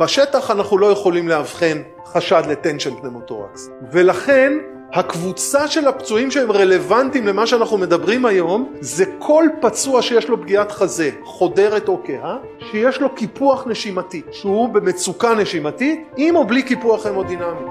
בשטח 0.00 0.50
אנחנו 0.50 0.78
לא 0.78 0.86
יכולים 0.86 1.28
לאבחן 1.28 1.78
חשד 2.06 2.42
לטנשן 2.48 2.90
פנמוטורקס 3.00 3.70
ולכן 3.92 4.52
הקבוצה 4.92 5.68
של 5.68 5.88
הפצועים 5.88 6.30
שהם 6.30 6.52
רלוונטיים 6.52 7.26
למה 7.26 7.46
שאנחנו 7.46 7.78
מדברים 7.78 8.26
היום 8.26 8.72
זה 8.80 9.04
כל 9.18 9.44
פצוע 9.60 10.02
שיש 10.02 10.28
לו 10.28 10.40
פגיעת 10.42 10.72
חזה 10.72 11.10
חודרת 11.24 11.88
או 11.88 12.00
כהה 12.04 12.36
שיש 12.70 13.00
לו 13.00 13.14
קיפוח 13.14 13.66
נשימתי 13.66 14.22
שהוא 14.30 14.68
במצוקה 14.68 15.34
נשימתית 15.34 16.08
עם 16.16 16.36
או 16.36 16.44
בלי 16.44 16.62
קיפוח 16.62 17.06
המודינמי 17.06 17.70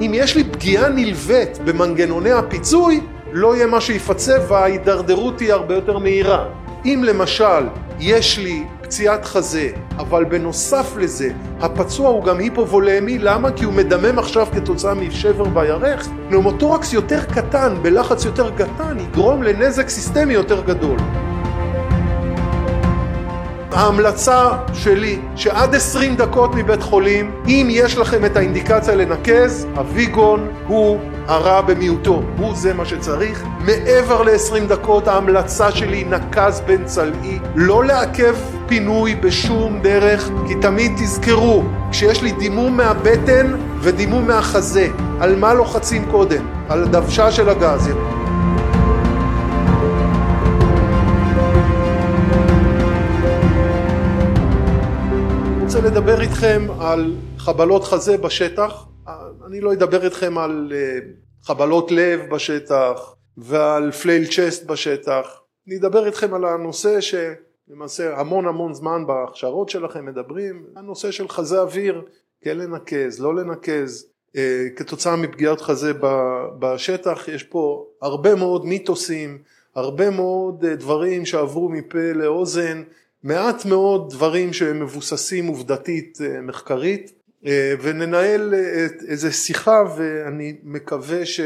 אם 0.00 0.10
יש 0.14 0.36
לי 0.36 0.44
פגיעה 0.44 0.88
נלווית 0.88 1.58
במנגנוני 1.64 2.32
הפיצוי 2.32 3.00
לא 3.32 3.56
יהיה 3.56 3.66
מה 3.66 3.80
שיפצה 3.80 4.36
וההידרדרות 4.48 5.36
תהיה 5.36 5.54
הרבה 5.54 5.74
יותר 5.74 5.98
מהירה. 5.98 6.67
אם 6.84 7.02
למשל 7.06 7.66
יש 8.00 8.38
לי 8.38 8.64
פציעת 8.82 9.24
חזה, 9.24 9.68
אבל 9.98 10.24
בנוסף 10.24 10.96
לזה 10.96 11.30
הפצוע 11.60 12.08
הוא 12.08 12.24
גם 12.24 12.38
היפובולמי, 12.38 13.18
למה? 13.18 13.50
כי 13.50 13.64
הוא 13.64 13.74
מדמם 13.74 14.18
עכשיו 14.18 14.46
כתוצאה 14.54 14.94
משבר 14.94 15.44
בירך. 15.44 16.08
פנאומוטורקס 16.28 16.92
יותר 16.92 17.24
קטן, 17.24 17.74
בלחץ 17.82 18.24
יותר 18.24 18.50
קטן, 18.50 18.98
יגרום 18.98 19.42
לנזק 19.42 19.88
סיסטמי 19.88 20.34
יותר 20.34 20.60
גדול. 20.60 20.98
ההמלצה 23.72 24.48
שלי 24.74 25.18
שעד 25.36 25.74
20 25.74 26.16
דקות 26.16 26.54
מבית 26.54 26.82
חולים 26.82 27.30
אם 27.46 27.68
יש 27.70 27.98
לכם 27.98 28.24
את 28.24 28.36
האינדיקציה 28.36 28.94
לנקז 28.94 29.66
הוויגון 29.76 30.48
הוא 30.66 30.98
הרע 31.28 31.60
במיעוטו 31.60 32.22
הוא 32.38 32.54
זה 32.54 32.74
מה 32.74 32.84
שצריך 32.84 33.44
מעבר 33.60 34.22
ל-20 34.22 34.68
דקות 34.68 35.08
ההמלצה 35.08 35.72
שלי 35.72 36.04
נקז 36.04 36.60
בן 36.66 36.84
צלעי 36.84 37.38
לא 37.54 37.84
לעכב 37.84 38.34
פינוי 38.66 39.14
בשום 39.14 39.80
דרך 39.82 40.28
כי 40.46 40.54
תמיד 40.54 40.92
תזכרו 40.96 41.62
כשיש 41.90 42.22
לי 42.22 42.32
דימום 42.32 42.76
מהבטן 42.76 43.56
ודימום 43.80 44.26
מהחזה 44.26 44.88
על 45.20 45.36
מה 45.36 45.54
לוחצים 45.54 46.04
קודם? 46.10 46.46
על 46.68 46.82
הדוושה 46.82 47.32
של 47.32 47.48
הגז 47.48 47.90
רוצה 55.60 55.80
לדבר 55.80 56.20
איתכם 56.20 56.66
על 56.80 57.14
חבלות 57.38 57.84
חזה 57.84 58.16
בשטח. 58.16 58.87
אני 59.46 59.60
לא 59.60 59.72
אדבר 59.72 60.04
איתכם 60.04 60.38
על 60.38 60.72
אה, 60.74 60.98
חבלות 61.42 61.90
לב 61.90 62.20
בשטח 62.30 63.14
ועל 63.36 63.92
פלייל 63.92 64.26
צ'סט 64.26 64.66
בשטח. 64.66 65.40
אני 65.68 65.76
אדבר 65.76 66.06
איתכם 66.06 66.34
על 66.34 66.44
הנושא 66.44 66.98
שלמעשה 67.00 68.20
המון 68.20 68.46
המון 68.46 68.74
זמן 68.74 69.06
בהכשרות 69.06 69.68
שלכם 69.68 70.06
מדברים, 70.06 70.66
הנושא 70.76 71.10
של 71.10 71.28
חזה 71.28 71.60
אוויר, 71.60 72.02
כן 72.40 72.58
לנקז, 72.58 73.20
לא 73.20 73.34
לנקז. 73.34 74.06
אה, 74.36 74.66
כתוצאה 74.76 75.16
מפגיעת 75.16 75.60
חזה 75.60 75.92
בשטח 76.58 77.28
יש 77.28 77.42
פה 77.42 77.86
הרבה 78.02 78.34
מאוד 78.34 78.66
מיתוסים, 78.66 79.38
הרבה 79.74 80.10
מאוד 80.10 80.64
אה, 80.64 80.76
דברים 80.76 81.26
שעברו 81.26 81.68
מפה 81.68 82.12
לאוזן 82.14 82.82
מעט 83.22 83.64
מאוד 83.64 84.10
דברים 84.10 84.52
שהם 84.52 84.80
מבוססים 84.80 85.46
עובדתית 85.46 86.18
מחקרית 86.42 87.17
וננהל 87.82 88.54
אה, 88.54 88.86
איזה 89.08 89.32
שיחה 89.32 89.82
ואני 89.96 90.56
מקווה 90.62 91.26
ש, 91.26 91.40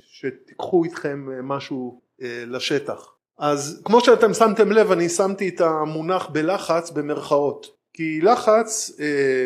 שתיקחו 0.00 0.84
איתכם 0.84 1.28
משהו 1.42 2.00
לשטח. 2.46 3.12
אז 3.38 3.82
כמו 3.84 4.00
שאתם 4.00 4.34
שמתם 4.34 4.72
לב 4.72 4.92
אני 4.92 5.08
שמתי 5.08 5.48
את 5.48 5.60
המונח 5.60 6.26
בלחץ 6.26 6.90
במרכאות 6.90 7.66
כי 7.92 8.20
לחץ 8.20 8.90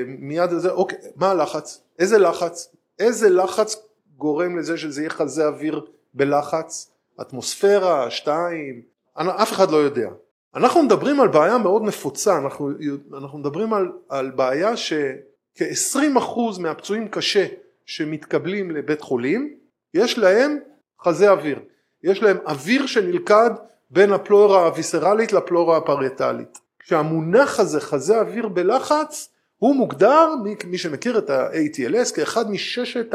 מיד 0.06 0.50
זה 0.50 0.70
אוקיי 0.70 0.98
מה 1.16 1.30
הלחץ? 1.30 1.82
איזה 1.98 2.18
לחץ? 2.18 2.74
איזה 2.98 3.30
לחץ 3.30 3.76
גורם 4.16 4.58
לזה 4.58 4.78
שזה 4.78 5.00
יהיה 5.00 5.10
חזה 5.10 5.46
אוויר 5.46 5.86
בלחץ? 6.14 6.90
אטמוספירה, 7.20 8.10
שתיים, 8.10 8.82
אף 9.14 9.52
אחד 9.52 9.70
לא 9.70 9.76
יודע 9.76 10.08
אנחנו 10.54 10.82
מדברים 10.82 11.20
על 11.20 11.28
בעיה 11.28 11.58
מאוד 11.58 11.82
נפוצה, 11.82 12.38
אנחנו, 12.38 12.70
אנחנו 13.14 13.38
מדברים 13.38 13.74
על, 13.74 13.92
על 14.08 14.30
בעיה 14.30 14.76
שכ-20% 14.76 16.60
מהפצועים 16.60 17.08
קשה 17.08 17.46
שמתקבלים 17.86 18.70
לבית 18.70 19.00
חולים, 19.00 19.54
יש 19.94 20.18
להם 20.18 20.58
חזה 21.02 21.30
אוויר, 21.30 21.58
יש 22.02 22.22
להם 22.22 22.36
אוויר 22.46 22.86
שנלכד 22.86 23.50
בין 23.90 24.12
הפלורה 24.12 24.66
הוויסרלית 24.66 25.32
לפלורה 25.32 25.76
הפריטלית. 25.76 26.58
כשהמונח 26.78 27.60
הזה, 27.60 27.80
חזה 27.80 28.20
אוויר 28.20 28.48
בלחץ, 28.48 29.28
הוא 29.58 29.76
מוגדר, 29.76 30.34
מי, 30.44 30.54
מי 30.64 30.78
שמכיר 30.78 31.18
את 31.18 31.30
ה-ATLS, 31.30 32.14
כאחד 32.14 32.50
מששת 32.50 33.14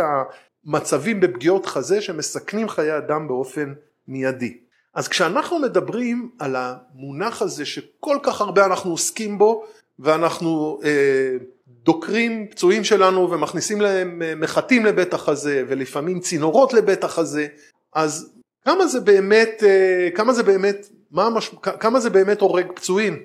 המצבים 0.65 1.19
בפגיעות 1.19 1.65
חזה 1.65 2.01
שמסכנים 2.01 2.69
חיי 2.69 2.97
אדם 2.97 3.27
באופן 3.27 3.73
מיידי. 4.07 4.57
אז 4.95 5.07
כשאנחנו 5.07 5.59
מדברים 5.59 6.29
על 6.39 6.55
המונח 6.55 7.41
הזה 7.41 7.65
שכל 7.65 8.17
כך 8.23 8.41
הרבה 8.41 8.65
אנחנו 8.65 8.91
עוסקים 8.91 9.37
בו 9.37 9.63
ואנחנו 9.99 10.79
אה, 10.83 11.37
דוקרים 11.67 12.47
פצועים 12.51 12.83
שלנו 12.83 13.31
ומכניסים 13.31 13.81
להם 13.81 14.21
אה, 14.21 14.35
מחטים 14.35 14.85
לבית 14.85 15.13
החזה 15.13 15.63
ולפעמים 15.67 16.19
צינורות 16.19 16.73
לבית 16.73 17.03
החזה 17.03 17.47
אז 17.93 18.33
כמה 18.65 18.87
זה 18.87 18.99
באמת, 18.99 19.63
אה, 19.63 20.09
כמה 20.15 20.33
זה 20.33 20.43
באמת, 20.43 20.89
מה 21.11 21.25
המש... 21.25 21.51
כמה 21.61 21.99
זה 21.99 22.09
באמת 22.09 22.41
הורג 22.41 22.65
פצועים? 22.75 23.19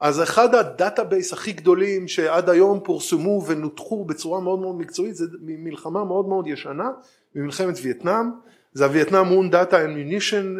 אז 0.00 0.22
אחד 0.22 0.54
ה 0.54 0.63
database 0.63 1.32
הכי 1.32 1.52
גדולים 1.52 2.08
שעד 2.08 2.50
היום 2.50 2.80
פורסמו 2.84 3.44
ונותחו 3.46 4.04
בצורה 4.04 4.40
מאוד 4.40 4.58
מאוד 4.58 4.76
מקצועית 4.78 5.14
זה 5.14 5.24
מלחמה 5.40 6.04
מאוד 6.04 6.28
מאוד 6.28 6.46
ישנה, 6.46 6.88
ממלחמת 7.34 7.74
וייטנאם 7.82 8.30
זה 8.74 8.84
ה 8.84 8.89
Vietnam 8.89 9.26
Wound 9.26 9.39
Data 9.39 9.50
and 9.50 9.84
Munition 9.84 10.56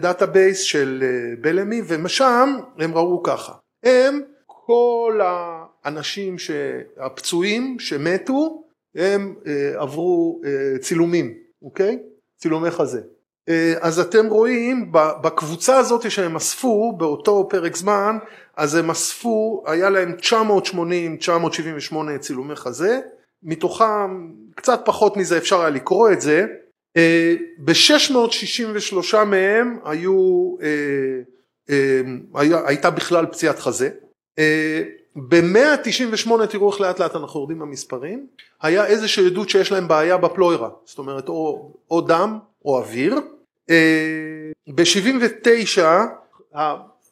database 0.00 0.60
של 0.60 1.02
אה, 1.02 1.36
בלמי 1.40 1.82
ומשם 1.86 2.56
הם 2.78 2.94
ראו 2.94 3.22
ככה. 3.22 3.52
הם 3.82 4.20
כל 4.46 5.20
האנשים 5.84 6.36
הפצועים 6.96 7.78
שמתו 7.78 8.62
הם 8.94 9.34
אה, 9.46 9.72
עברו 9.82 10.40
אה, 10.44 10.78
צילומים 10.78 11.34
אוקיי? 11.62 11.98
צילומי 12.36 12.70
חזה. 12.70 13.00
אז 13.80 13.98
אתם 13.98 14.26
רואים 14.26 14.92
בקבוצה 14.92 15.78
הזאת 15.78 16.10
שהם 16.10 16.36
אספו 16.36 16.92
באותו 16.98 17.46
פרק 17.50 17.76
זמן 17.76 18.18
אז 18.56 18.74
הם 18.74 18.90
אספו 18.90 19.62
היה 19.66 19.90
להם 19.90 20.12
980 20.12 21.16
978 21.16 22.18
צילומי 22.18 22.56
חזה 22.56 23.00
מתוכם 23.42 24.30
קצת 24.54 24.82
פחות 24.84 25.16
מזה 25.16 25.38
אפשר 25.38 25.60
היה 25.60 25.70
לקרוא 25.70 26.12
את 26.12 26.20
זה. 26.20 26.46
אה, 26.96 27.34
ב-663 27.58 29.24
מהם 29.24 29.78
היו, 29.84 30.54
אה, 30.62 31.20
אה, 31.70 32.00
הייתה 32.66 32.90
בכלל 32.90 33.26
פציעת 33.26 33.58
חזה. 33.58 33.90
ב-198 35.16 36.46
תראו 36.50 36.70
איך 36.70 36.80
לאט 36.80 36.98
לאט 36.98 37.16
אנחנו 37.16 37.40
יורדים 37.40 37.58
במספרים 37.58 38.26
היה 38.62 38.86
איזושהי 38.86 39.26
עדות 39.26 39.48
שיש 39.48 39.72
להם 39.72 39.88
בעיה 39.88 40.16
בפלוירה 40.16 40.68
זאת 40.84 40.98
אומרת 40.98 41.28
או, 41.28 41.72
או 41.90 42.00
דם 42.00 42.38
או 42.64 42.78
אוויר. 42.78 43.20
ב-79 44.68 45.82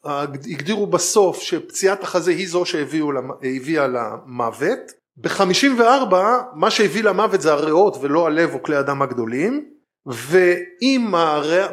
הגדירו 0.03 0.87
בסוף 0.87 1.41
שפציעת 1.41 2.03
החזה 2.03 2.31
היא 2.31 2.47
זו 2.47 2.65
שהביאה 2.65 3.87
למוות 3.87 4.91
ב-54 5.21 6.15
מה 6.53 6.71
שהביא 6.71 7.03
למוות 7.03 7.41
זה 7.41 7.51
הריאות 7.53 7.97
ולא 8.01 8.27
הלב 8.27 8.53
או 8.53 8.63
כלי 8.63 8.75
הדם 8.75 9.01
הגדולים 9.01 9.65
ואם 10.05 11.13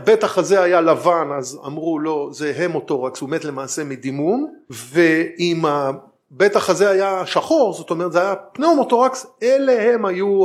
בית 0.05 0.25
החזה 0.25 0.63
היה 0.63 0.81
לבן 0.81 1.29
אז 1.39 1.59
אמרו 1.67 1.99
לו 1.99 2.33
זה 2.33 2.53
המוטורקס 2.57 3.21
הוא 3.21 3.31
מת 3.31 3.45
למעשה 3.45 3.85
מדימום 3.85 4.53
ואם 4.71 5.65
בית 6.31 6.57
החזה 6.57 6.91
היה 6.91 7.27
שחור 7.27 7.73
זאת 7.73 7.91
אומרת 7.91 8.13
זה 8.13 8.21
היה 8.21 8.35
פנאומוטורקס 8.35 9.27
אלה 9.43 9.95
הם 9.95 10.05
היו 10.05 10.43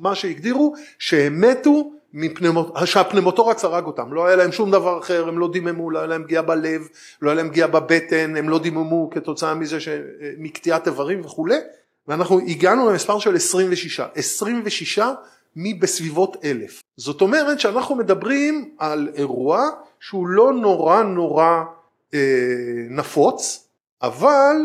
מה 0.00 0.14
שהגדירו 0.14 0.74
שהם 0.98 1.40
מתו 1.40 1.90
מפנמוט... 2.12 2.76
שהפנמוטורקס 2.84 3.64
הרג 3.64 3.84
אותם, 3.84 4.12
לא 4.12 4.26
היה 4.26 4.36
להם 4.36 4.52
שום 4.52 4.70
דבר 4.70 4.98
אחר, 4.98 5.28
הם 5.28 5.38
לא 5.38 5.48
דיממו, 5.52 5.90
לא 5.90 5.98
היה 5.98 6.06
להם 6.06 6.24
פגיעה 6.24 6.42
בלב, 6.42 6.88
לא 7.22 7.30
היה 7.30 7.34
להם 7.36 7.48
פגיעה 7.48 7.68
בבטן, 7.68 8.36
הם 8.36 8.48
לא 8.48 8.58
דיממו 8.58 9.10
כתוצאה 9.10 9.54
מזה 9.54 9.80
ש... 9.80 9.88
מקטיעת 10.38 10.86
איברים 10.86 11.20
וכולי, 11.20 11.56
ואנחנו 12.10 12.40
הגענו 12.40 12.90
למספר 12.90 13.18
של 13.18 13.36
26, 13.36 14.00
26 14.14 14.98
מבסביבות 15.56 16.36
אלף. 16.44 16.82
זאת 16.96 17.20
אומרת 17.20 17.60
שאנחנו 17.60 17.94
מדברים 17.96 18.74
על 18.78 19.08
אירוע 19.14 19.68
שהוא 20.00 20.28
לא 20.28 20.52
נורא 20.52 21.02
נורא 21.02 21.62
אה, 22.14 22.18
נפוץ, 22.90 23.68
אבל 24.02 24.56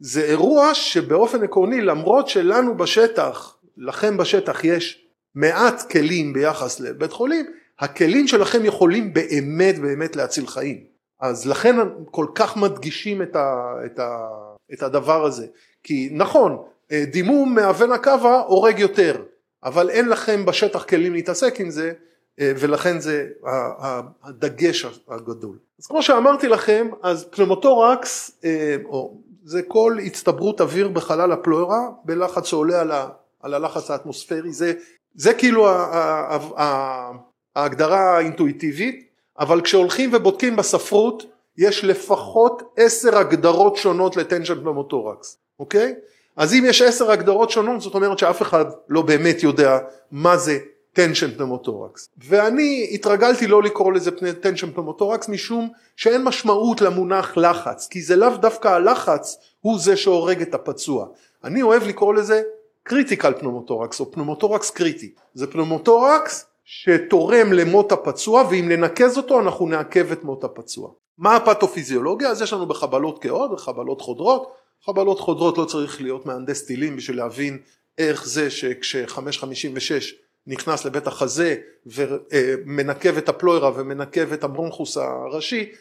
זה 0.00 0.22
אירוע 0.22 0.74
שבאופן 0.74 1.42
עקרוני 1.42 1.80
למרות 1.80 2.28
שלנו 2.28 2.76
בשטח, 2.76 3.56
לכם 3.76 4.16
בשטח 4.16 4.64
יש 4.64 5.06
מעט 5.34 5.90
כלים 5.90 6.32
ביחס 6.32 6.80
לבית 6.80 7.12
חולים, 7.12 7.46
הכלים 7.78 8.28
שלכם 8.28 8.64
יכולים 8.64 9.12
באמת 9.12 9.78
באמת 9.78 10.16
להציל 10.16 10.46
חיים. 10.46 10.84
אז 11.20 11.46
לכן 11.46 11.76
כל 12.10 12.26
כך 12.34 12.56
מדגישים 12.56 13.22
את, 13.22 13.36
ה, 13.36 13.74
את, 13.86 13.98
ה, 13.98 14.28
את 14.72 14.82
הדבר 14.82 15.24
הזה. 15.24 15.46
כי 15.82 16.08
נכון 16.12 16.71
דימום 17.10 17.54
מאבן 17.54 17.92
הקווה 17.92 18.40
הורג 18.40 18.78
יותר 18.78 19.22
אבל 19.64 19.90
אין 19.90 20.08
לכם 20.08 20.46
בשטח 20.46 20.84
כלים 20.84 21.12
להתעסק 21.12 21.60
עם 21.60 21.70
זה 21.70 21.92
אה, 22.40 22.52
ולכן 22.56 23.00
זה 23.00 23.26
הדגש 24.22 24.86
הגדול. 25.08 25.58
אז 25.78 25.86
כמו 25.86 26.02
שאמרתי 26.02 26.48
לכם 26.48 26.88
אז 27.02 27.24
פנמוטורקס 27.30 28.40
אה, 28.44 28.76
זה 29.44 29.62
כל 29.62 29.96
הצטברות 30.06 30.60
אוויר 30.60 30.88
בחלל 30.88 31.32
הפלורה 31.32 31.80
בלחץ 32.04 32.46
שעולה 32.46 32.80
על, 32.80 32.90
ה, 32.92 33.08
על 33.40 33.54
הלחץ 33.54 33.90
האטמוספרי 33.90 34.52
זה, 34.52 34.72
זה 35.14 35.34
כאילו 35.34 35.68
ההגדרה 37.56 38.16
האינטואיטיבית 38.16 39.08
אבל 39.38 39.60
כשהולכים 39.60 40.10
ובודקים 40.12 40.56
בספרות 40.56 41.22
יש 41.58 41.84
לפחות 41.84 42.62
עשר 42.76 43.18
הגדרות 43.18 43.76
שונות 43.76 44.16
ל 44.16 44.21
tension 44.21 44.54
pneumothorax 44.54 45.38
אוקיי? 45.58 45.94
אז 46.36 46.54
אם 46.54 46.64
יש 46.66 46.82
עשר 46.82 47.10
הגדרות 47.10 47.50
שונות 47.50 47.80
זאת 47.80 47.94
אומרת 47.94 48.18
שאף 48.18 48.42
אחד 48.42 48.64
לא 48.88 49.02
באמת 49.02 49.42
יודע 49.42 49.78
מה 50.10 50.36
זה 50.36 50.58
tension 50.92 51.30
pneumothorax 51.30 52.08
ואני 52.18 52.90
התרגלתי 52.92 53.46
לא 53.46 53.62
לקרוא 53.62 53.92
לזה 53.92 54.10
tension 54.40 54.70
pneumothorax 54.70 55.28
משום 55.28 55.68
שאין 55.96 56.24
משמעות 56.24 56.80
למונח 56.80 57.36
לחץ 57.36 57.88
כי 57.90 58.02
זה 58.02 58.16
לאו 58.16 58.36
דווקא 58.36 58.68
הלחץ 58.68 59.36
הוא 59.60 59.78
זה 59.78 59.96
שהורג 59.96 60.42
את 60.42 60.54
הפצוע. 60.54 61.06
אני 61.44 61.62
אוהב 61.62 61.82
לקרוא 61.82 62.14
לזה 62.14 62.42
critical 62.82 63.32
pneumothorax 63.32 64.00
או 64.00 64.12
pneumothorax 64.12 64.70
קריטי. 64.70 65.12
זה 65.34 65.46
pneumothorax 65.46 66.46
שתורם 66.64 67.52
למות 67.52 67.92
הפצוע 67.92 68.44
ואם 68.50 68.68
ננקז 68.68 69.16
אותו 69.16 69.40
אנחנו 69.40 69.66
נעכב 69.66 70.12
את 70.12 70.24
מות 70.24 70.44
הפצוע. 70.44 70.90
מה 71.18 71.36
הפתופיזיולוגיה? 71.36 72.28
אז 72.28 72.42
יש 72.42 72.52
לנו 72.52 72.66
בחבלות 72.66 73.22
קהות 73.22 73.50
וחבלות 73.52 74.00
חודרות 74.00 74.52
חבלות 74.86 75.20
חודרות 75.20 75.58
לא 75.58 75.64
צריך 75.64 76.00
להיות 76.00 76.26
מהנדס 76.26 76.66
טילים 76.66 76.96
בשביל 76.96 77.16
להבין 77.16 77.58
איך 77.98 78.26
זה 78.26 78.50
שכש-556 78.50 80.14
נכנס 80.46 80.84
לבית 80.84 81.06
החזה 81.06 81.56
ומנקב 81.86 83.16
את 83.16 83.28
הפלוירה 83.28 83.70
ומנקב 83.74 84.32
את 84.32 84.44
הברונכוס 84.44 84.96
הראשי 84.96 85.72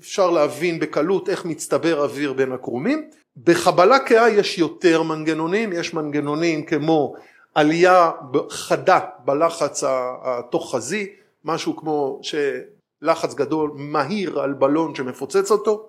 אפשר 0.00 0.30
להבין 0.30 0.78
בקלות 0.78 1.28
איך 1.28 1.44
מצטבר 1.44 2.02
אוויר 2.02 2.32
בין 2.32 2.52
הקרומים. 2.52 3.10
בחבלה 3.44 3.98
כהה 4.06 4.30
יש 4.30 4.58
יותר 4.58 5.02
מנגנונים 5.02 5.72
יש 5.72 5.94
מנגנונים 5.94 6.64
כמו 6.64 7.14
עלייה 7.54 8.10
חדה 8.50 9.00
בלחץ 9.24 9.84
התוך 10.22 10.74
חזי 10.74 11.12
משהו 11.44 11.76
כמו 11.76 12.20
שלחץ 12.22 13.34
גדול 13.34 13.70
מהיר 13.74 14.40
על 14.40 14.52
בלון 14.52 14.94
שמפוצץ 14.94 15.50
אותו 15.50 15.88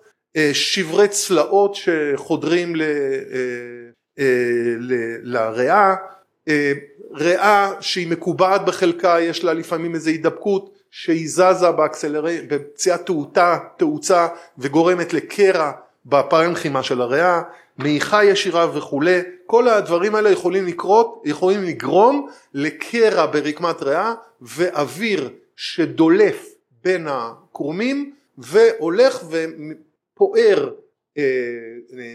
שברי 0.53 1.07
צלעות 1.07 1.75
שחודרים 1.75 2.81
אה, 2.81 2.85
אה, 4.19 4.25
לריאה. 5.23 5.95
ריאה 7.13 7.71
שהיא 7.79 8.07
מקובעת 8.07 8.65
בחלקה 8.65 9.17
יש 9.21 9.43
לה 9.43 9.53
לפעמים 9.53 9.95
איזו 9.95 10.09
הידבקות 10.09 10.73
שהיא 10.91 11.27
זזה 11.29 11.71
באקסלרי, 11.77 12.41
בפציעת 12.47 13.05
תאוצה, 13.05 13.57
תאוצה 13.77 14.27
וגורמת 14.57 15.13
לקרע 15.13 15.71
בפרנכימה 16.05 16.83
של 16.83 17.01
הריאה, 17.01 17.41
מעיכה 17.77 18.23
ישירה 18.25 18.77
וכולי, 18.77 19.19
כל 19.45 19.67
הדברים 19.67 20.15
האלה 20.15 20.29
יכולים 20.29 20.67
לקרות, 20.67 21.21
יכולים 21.25 21.63
לגרום 21.63 22.27
לקרע 22.53 23.25
ברקמת 23.25 23.81
ריאה 23.83 24.13
ואוויר 24.41 25.29
שדולף 25.55 26.49
בין 26.83 27.07
הקרומים 27.09 28.13
והולך 28.37 29.23
ופוער 29.23 29.92
אה, 31.17 31.23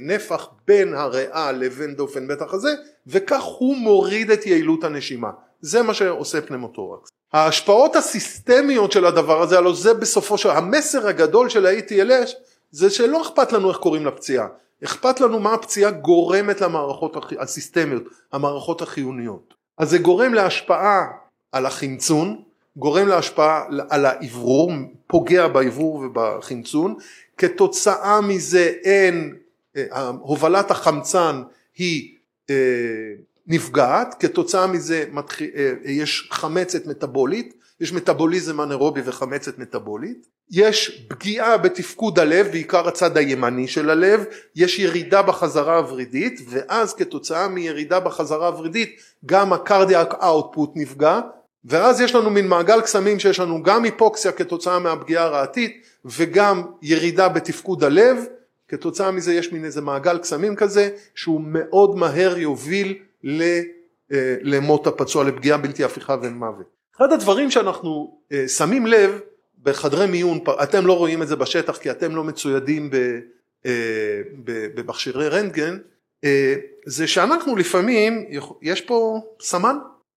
נפח 0.00 0.48
בין 0.66 0.94
הריאה 0.94 1.52
לבין 1.52 1.94
דופן 1.94 2.28
בית 2.28 2.42
החזה 2.42 2.74
וכך 3.06 3.42
הוא 3.42 3.76
מוריד 3.76 4.30
את 4.30 4.46
יעילות 4.46 4.84
הנשימה. 4.84 5.30
זה 5.60 5.82
מה 5.82 5.94
שעושה 5.94 6.40
פנמוטורקס. 6.40 7.10
ההשפעות 7.32 7.96
הסיסטמיות 7.96 8.92
של 8.92 9.04
הדבר 9.04 9.42
הזה 9.42 9.58
הלוא 9.58 9.74
זה 9.74 9.94
בסופו 9.94 10.38
של 10.38 10.50
המסר 10.50 11.08
הגדול 11.08 11.48
של 11.48 11.66
ה-ATLS 11.66 12.30
זה 12.70 12.90
שלא 12.90 13.22
אכפת 13.22 13.52
לנו 13.52 13.68
איך 13.68 13.76
קוראים 13.76 14.06
לפציעה. 14.06 14.46
אכפת 14.84 15.20
לנו 15.20 15.40
מה 15.40 15.54
הפציעה 15.54 15.90
גורמת 15.90 16.60
למערכות 16.60 17.16
הסיסטמיות 17.38 18.02
המערכות 18.32 18.82
החיוניות. 18.82 19.54
אז 19.78 19.90
זה 19.90 19.98
גורם 19.98 20.34
להשפעה 20.34 21.06
על 21.52 21.66
החמצון 21.66 22.42
גורם 22.78 23.08
להשפעה 23.08 23.64
על 23.90 24.06
האוורור 24.06 24.72
פוגע 25.06 25.48
באוורור 25.48 25.94
ובחמצון. 25.94 26.94
כתוצאה 27.38 28.20
מזה 28.20 28.72
אין, 28.84 29.34
אה, 29.76 30.08
הובלת 30.20 30.70
החמצן 30.70 31.42
היא 31.76 32.14
אה, 32.50 32.54
נפגעת, 33.46 34.14
כתוצאה 34.20 34.66
מזה 34.66 35.04
אה, 35.40 35.72
יש 35.84 36.28
חמצת 36.32 36.86
מטבולית, 36.86 37.54
יש 37.80 37.92
מטבוליזם 37.92 38.60
אנארובי 38.60 39.00
וחמצת 39.04 39.58
מטבולית, 39.58 40.26
יש 40.50 41.06
פגיעה 41.08 41.58
בתפקוד 41.58 42.18
הלב, 42.18 42.46
בעיקר 42.46 42.88
הצד 42.88 43.16
הימני 43.16 43.68
של 43.68 43.90
הלב, 43.90 44.24
יש 44.56 44.78
ירידה 44.78 45.22
בחזרה 45.22 45.76
הוורידית, 45.76 46.40
ואז 46.48 46.94
כתוצאה 46.94 47.48
מירידה 47.48 48.00
בחזרה 48.00 48.46
הוורידית 48.46 49.00
גם 49.26 49.52
הקרדיאק 49.52 50.14
אאוטפוט 50.22 50.70
נפגע, 50.74 51.20
ואז 51.64 52.00
יש 52.00 52.14
לנו 52.14 52.30
מין 52.30 52.48
מעגל 52.48 52.80
קסמים 52.80 53.18
שיש 53.18 53.40
לנו 53.40 53.62
גם 53.62 53.84
היפוקסיה 53.84 54.32
כתוצאה 54.32 54.78
מהפגיעה 54.78 55.24
הרעתית 55.24 55.86
וגם 56.04 56.62
ירידה 56.82 57.28
בתפקוד 57.28 57.84
הלב, 57.84 58.24
כתוצאה 58.68 59.10
מזה 59.10 59.34
יש 59.34 59.52
מין 59.52 59.64
איזה 59.64 59.80
מעגל 59.80 60.18
קסמים 60.18 60.56
כזה 60.56 60.90
שהוא 61.14 61.40
מאוד 61.44 61.96
מהר 61.96 62.38
יוביל 62.38 62.98
אה, 64.12 64.36
למות 64.42 64.86
הפצוע, 64.86 65.24
לפגיעה 65.24 65.58
בלתי 65.58 65.84
הפיכה 65.84 66.16
ומוות. 66.22 66.66
אחד 66.96 67.12
הדברים 67.12 67.50
שאנחנו 67.50 68.20
אה, 68.32 68.48
שמים 68.48 68.86
לב 68.86 69.20
בחדרי 69.62 70.06
מיון, 70.06 70.38
אתם 70.62 70.86
לא 70.86 70.98
רואים 70.98 71.22
את 71.22 71.28
זה 71.28 71.36
בשטח 71.36 71.76
כי 71.76 71.90
אתם 71.90 72.16
לא 72.16 72.24
מצוידים 72.24 72.90
אה, 73.66 73.70
במכשירי 74.74 75.28
רנטגן, 75.28 75.78
זה 76.86 77.06
שאנחנו 77.06 77.56
לפעמים, 77.56 78.26
יש 78.62 78.80
פה 78.80 79.20
סמן? 79.40 79.76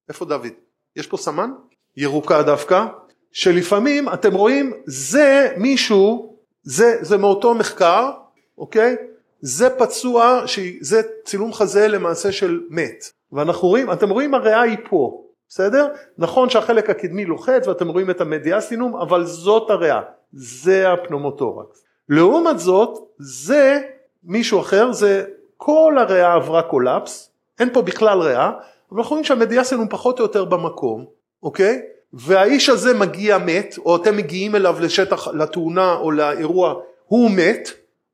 איפה 0.09 0.25
דוד? 0.25 0.47
יש 0.95 1.07
פה 1.07 1.17
סמן? 1.17 1.51
ירוקה 1.97 2.43
דווקא, 2.43 2.85
שלפעמים 3.31 4.09
אתם 4.09 4.33
רואים 4.33 4.73
זה 4.85 5.53
מישהו, 5.57 6.35
זה, 6.63 6.97
זה 7.01 7.17
מאותו 7.17 7.53
מחקר, 7.53 8.11
אוקיי? 8.57 8.95
זה 9.41 9.69
פצוע, 9.69 10.43
זה 10.81 11.01
צילום 11.25 11.53
חזה 11.53 11.87
למעשה 11.87 12.31
של 12.31 12.61
מת, 12.69 13.05
ואנחנו 13.31 13.67
רואים, 13.67 13.91
אתם 13.91 14.09
רואים 14.09 14.33
הריאה 14.33 14.61
היא 14.61 14.77
פה, 14.89 15.23
בסדר? 15.49 15.87
נכון 16.17 16.49
שהחלק 16.49 16.89
הקדמי 16.89 17.25
לוחץ 17.25 17.67
ואתם 17.67 17.87
רואים 17.87 18.09
את 18.09 18.21
המדיאסטינום, 18.21 18.95
אבל 18.95 19.25
זאת 19.25 19.69
הריאה, 19.69 20.01
זה 20.33 20.91
הפנומוטורקס. 20.91 21.83
לעומת 22.09 22.59
זאת, 22.59 22.97
זה 23.17 23.81
מישהו 24.23 24.59
אחר, 24.59 24.91
זה 24.91 25.25
כל 25.57 25.95
הריאה 25.97 26.33
עברה 26.33 26.61
קולפס, 26.61 27.31
אין 27.59 27.73
פה 27.73 27.81
בכלל 27.81 28.19
ריאה, 28.21 28.51
אבל 28.91 28.99
אנחנו 28.99 29.13
רואים 29.13 29.25
שהמדיאסטינום 29.25 29.87
פחות 29.89 30.19
או 30.19 30.23
יותר 30.23 30.45
במקום, 30.45 31.05
אוקיי? 31.43 31.81
והאיש 32.13 32.69
הזה 32.69 32.93
מגיע 32.93 33.37
מת 33.37 33.75
או 33.85 33.95
אתם 33.95 34.17
מגיעים 34.17 34.55
אליו 34.55 34.75
לשטח 34.81 35.27
לתאונה 35.27 35.95
או 35.95 36.11
לאירוע 36.11 36.73
הוא 37.05 37.31
מת 37.31 37.69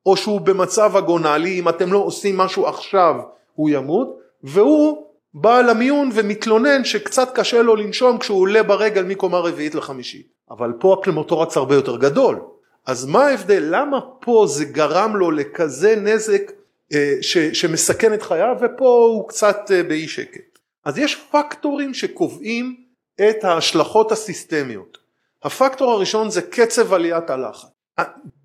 או 0.06 0.16
שהוא 0.16 0.40
במצב 0.40 0.96
אגונלי 0.96 1.60
אם 1.60 1.68
אתם 1.68 1.92
לא 1.92 1.98
עושים 1.98 2.36
משהו 2.36 2.66
עכשיו 2.66 3.14
הוא 3.54 3.70
ימות 3.70 4.18
והוא 4.42 5.06
בא 5.34 5.60
למיון 5.60 6.10
ומתלונן 6.14 6.84
שקצת 6.84 7.34
קשה 7.34 7.62
לו 7.62 7.76
לנשום 7.76 8.18
כשהוא 8.18 8.40
עולה 8.40 8.62
ברגל 8.62 9.02
מקומה 9.02 9.38
רביעית 9.38 9.74
לחמישית. 9.74 10.26
אבל 10.50 10.72
פה 10.80 10.96
הפלמוטורקס 11.00 11.56
הרבה 11.56 11.74
יותר 11.74 11.96
גדול. 11.96 12.40
אז 12.86 13.06
מה 13.06 13.26
ההבדל? 13.26 13.64
למה 13.70 14.00
פה 14.20 14.44
זה 14.48 14.64
גרם 14.64 15.16
לו 15.16 15.30
לכזה 15.30 15.96
נזק 15.96 16.52
אה, 16.94 17.14
ש, 17.20 17.38
שמסכן 17.38 18.14
את 18.14 18.22
חייו? 18.22 18.56
ופה 18.60 18.88
הוא 18.88 19.28
קצת 19.28 19.70
אה, 19.70 19.82
באי 19.82 20.08
שקט 20.08 20.47
אז 20.88 20.98
יש 20.98 21.16
פקטורים 21.30 21.94
שקובעים 21.94 22.76
את 23.28 23.44
ההשלכות 23.44 24.12
הסיסטמיות. 24.12 24.98
הפקטור 25.42 25.90
הראשון 25.92 26.30
זה 26.30 26.42
קצב 26.42 26.92
עליית 26.92 27.30
הלחץ. 27.30 27.68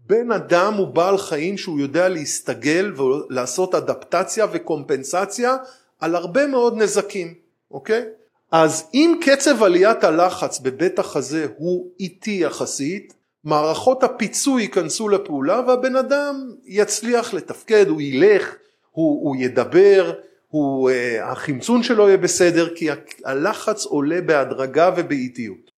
בן 0.06 0.32
אדם 0.32 0.74
הוא 0.74 0.88
בעל 0.88 1.18
חיים 1.18 1.58
שהוא 1.58 1.80
יודע 1.80 2.10
להסתגל 2.10 2.94
ולעשות 3.02 3.76
אדפטציה 3.76 4.46
וקומפנסציה 4.52 5.56
על 6.00 6.16
הרבה 6.16 6.48
מאוד 6.48 6.78
נזקים, 6.78 7.34
אוקיי? 7.72 8.06
אז 8.52 8.90
אם 8.94 9.20
קצב 9.22 9.64
עליית 9.64 10.04
הלחץ 10.04 10.60
בבית 10.60 11.00
החזה 11.00 11.48
הוא 11.58 11.92
איטי 12.00 12.40
יחסית, 12.42 13.14
מערכות 13.44 14.04
הפיצוי 14.04 14.62
ייכנסו 14.62 15.10
לפעולה 15.10 15.62
והבן 15.68 15.96
אדם 15.96 16.52
יצליח 16.66 17.34
לתפקד, 17.34 17.88
הוא 17.88 18.02
ילך, 18.02 18.56
הוא, 18.92 19.28
הוא 19.28 19.36
ידבר, 19.40 20.14
הוא, 20.54 20.90
אה, 20.90 21.32
החמצון 21.32 21.84
שלו 21.84 22.08
יהיה 22.08 22.18
בסדר 22.18 22.76
כי 22.76 22.88
הלחץ 23.26 23.86
עולה 23.86 24.22
בהדרגה 24.22 24.92
ובאיטיות. 24.98 25.72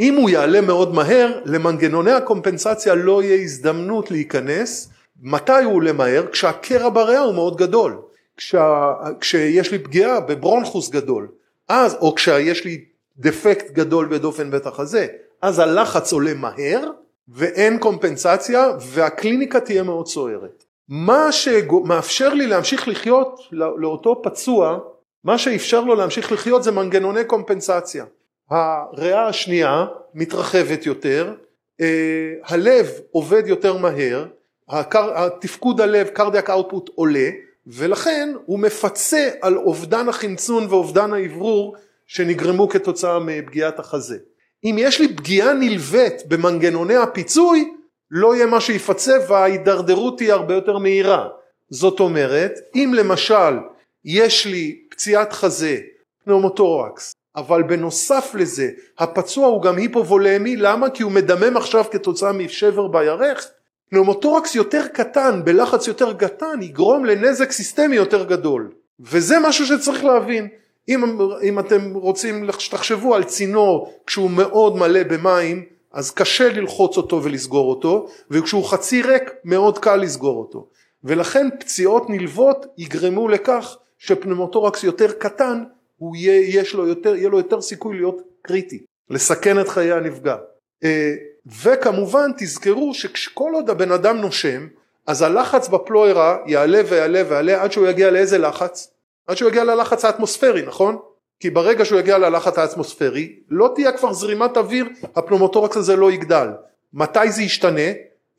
אם 0.00 0.14
הוא 0.14 0.30
יעלה 0.30 0.60
מאוד 0.60 0.94
מהר, 0.94 1.40
למנגנוני 1.44 2.12
הקומפנסציה 2.12 2.94
לא 2.94 3.22
יהיה 3.22 3.42
הזדמנות 3.42 4.10
להיכנס. 4.10 4.90
מתי 5.22 5.64
הוא 5.64 5.74
עולה 5.74 5.92
מהר? 5.92 6.26
כשהקרע 6.32 6.88
בריאה 6.88 7.20
הוא 7.20 7.34
מאוד 7.34 7.56
גדול. 7.56 7.98
כשה, 8.36 8.92
כשיש 9.20 9.72
לי 9.72 9.78
פגיעה 9.78 10.20
בברונכוס 10.20 10.90
גדול, 10.90 11.28
אז, 11.68 11.96
או 12.00 12.14
כשיש 12.14 12.64
לי 12.64 12.84
דפקט 13.18 13.70
גדול 13.70 14.08
בדופן 14.10 14.50
בית 14.50 14.66
החזה, 14.66 15.06
אז 15.42 15.58
הלחץ 15.58 16.12
עולה 16.12 16.34
מהר 16.34 16.84
ואין 17.28 17.78
קומפנסציה 17.78 18.68
והקליניקה 18.80 19.60
תהיה 19.60 19.82
מאוד 19.82 20.06
סוערת. 20.06 20.64
מה 20.90 21.32
שמאפשר 21.32 22.34
לי 22.34 22.46
להמשיך 22.46 22.88
לחיות 22.88 23.40
לאותו 23.52 24.22
פצוע, 24.22 24.78
מה 25.24 25.38
שאפשר 25.38 25.80
לו 25.80 25.94
להמשיך 25.94 26.32
לחיות 26.32 26.62
זה 26.62 26.70
מנגנוני 26.70 27.24
קומפנסציה. 27.24 28.04
הריאה 28.50 29.26
השנייה 29.26 29.86
מתרחבת 30.14 30.86
יותר, 30.86 31.34
אה, 31.80 32.32
הלב 32.44 32.86
עובד 33.10 33.42
יותר 33.46 33.76
מהר, 33.76 34.26
התפקוד 34.68 35.80
הלב, 35.80 36.08
cardiac 36.16 36.48
output 36.48 36.90
עולה, 36.94 37.28
ולכן 37.66 38.34
הוא 38.46 38.58
מפצה 38.58 39.30
על 39.40 39.56
אובדן 39.56 40.08
החמצון 40.08 40.66
ואובדן 40.70 41.12
האוורור 41.12 41.76
שנגרמו 42.06 42.68
כתוצאה 42.68 43.18
מפגיעת 43.18 43.78
החזה. 43.78 44.18
אם 44.64 44.76
יש 44.78 45.00
לי 45.00 45.16
פגיעה 45.16 45.52
נלווית 45.52 46.22
במנגנוני 46.28 46.96
הפיצוי, 46.96 47.72
לא 48.10 48.34
יהיה 48.34 48.46
מה 48.46 48.60
שיפצה 48.60 49.12
וההידרדרות 49.28 50.18
תהיה 50.18 50.34
הרבה 50.34 50.54
יותר 50.54 50.78
מהירה. 50.78 51.28
זאת 51.70 52.00
אומרת, 52.00 52.52
אם 52.74 52.92
למשל 52.96 53.58
יש 54.04 54.46
לי 54.46 54.80
פציעת 54.90 55.32
חזה, 55.32 55.78
pneumothorax, 56.24 57.14
אבל 57.36 57.62
בנוסף 57.62 58.30
לזה 58.34 58.70
הפצוע 58.98 59.46
הוא 59.46 59.62
גם 59.62 59.76
היפוולמי, 59.76 60.56
למה? 60.56 60.90
כי 60.90 61.02
הוא 61.02 61.12
מדמם 61.12 61.56
עכשיו 61.56 61.84
כתוצאה 61.90 62.32
משבר 62.32 62.86
בירך, 62.86 63.50
pneumothorax 63.90 64.54
יותר 64.54 64.86
קטן 64.86 65.40
בלחץ 65.44 65.86
יותר 65.86 66.12
קטן 66.12 66.62
יגרום 66.62 67.04
לנזק 67.04 67.52
סיסטמי 67.52 67.96
יותר 67.96 68.24
גדול 68.24 68.70
וזה 69.00 69.36
משהו 69.42 69.66
שצריך 69.66 70.04
להבין 70.04 70.48
אם, 70.88 71.18
אם 71.42 71.58
אתם 71.58 71.94
רוצים 71.94 72.50
שתחשבו 72.58 73.14
על 73.14 73.24
צינור 73.24 73.94
כשהוא 74.06 74.30
מאוד 74.30 74.76
מלא 74.76 75.02
במים 75.02 75.64
אז 75.92 76.10
קשה 76.10 76.48
ללחוץ 76.48 76.96
אותו 76.96 77.24
ולסגור 77.24 77.70
אותו 77.70 78.08
וכשהוא 78.30 78.64
חצי 78.64 79.02
ריק 79.02 79.22
מאוד 79.44 79.78
קל 79.78 79.96
לסגור 79.96 80.38
אותו 80.38 80.68
ולכן 81.04 81.48
פציעות 81.60 82.10
נלוות 82.10 82.66
יגרמו 82.78 83.28
לכך 83.28 83.76
שפנאומוטורקס 83.98 84.84
יותר 84.84 85.12
קטן 85.12 85.64
הוא 85.96 86.16
יהיה, 86.16 86.60
יש 86.60 86.74
לו 86.74 86.86
יותר, 86.86 87.16
יהיה 87.16 87.28
לו 87.28 87.38
יותר 87.38 87.60
סיכוי 87.60 87.96
להיות 87.96 88.22
קריטי 88.42 88.84
לסכן 89.10 89.60
את 89.60 89.68
חיי 89.68 89.92
הנפגע 89.92 90.36
אה, 90.84 91.14
וכמובן 91.62 92.30
תזכרו 92.38 92.94
שכל 92.94 93.50
עוד 93.54 93.70
הבן 93.70 93.92
אדם 93.92 94.16
נושם 94.16 94.66
אז 95.06 95.22
הלחץ 95.22 95.68
בפלוירה 95.68 96.36
יעלה 96.46 96.80
ויעלה 96.88 97.22
ויעלה 97.28 97.62
עד 97.62 97.72
שהוא 97.72 97.86
יגיע 97.86 98.10
לאיזה 98.10 98.38
לחץ? 98.38 98.90
עד 99.26 99.36
שהוא 99.36 99.50
יגיע 99.50 99.64
ללחץ 99.64 100.04
האטמוספרי 100.04 100.62
נכון? 100.62 100.98
כי 101.40 101.50
ברגע 101.50 101.84
שהוא 101.84 102.00
יגיע 102.00 102.18
ללחץ 102.18 102.58
האטמוספרי 102.58 103.32
לא 103.50 103.72
תהיה 103.74 103.92
כבר 103.92 104.12
זרימת 104.12 104.56
אוויר 104.56 104.88
הפנומוטורקס 105.16 105.76
הזה 105.76 105.96
לא 105.96 106.12
יגדל 106.12 106.48
מתי 106.94 107.30
זה 107.30 107.42
ישתנה? 107.42 107.90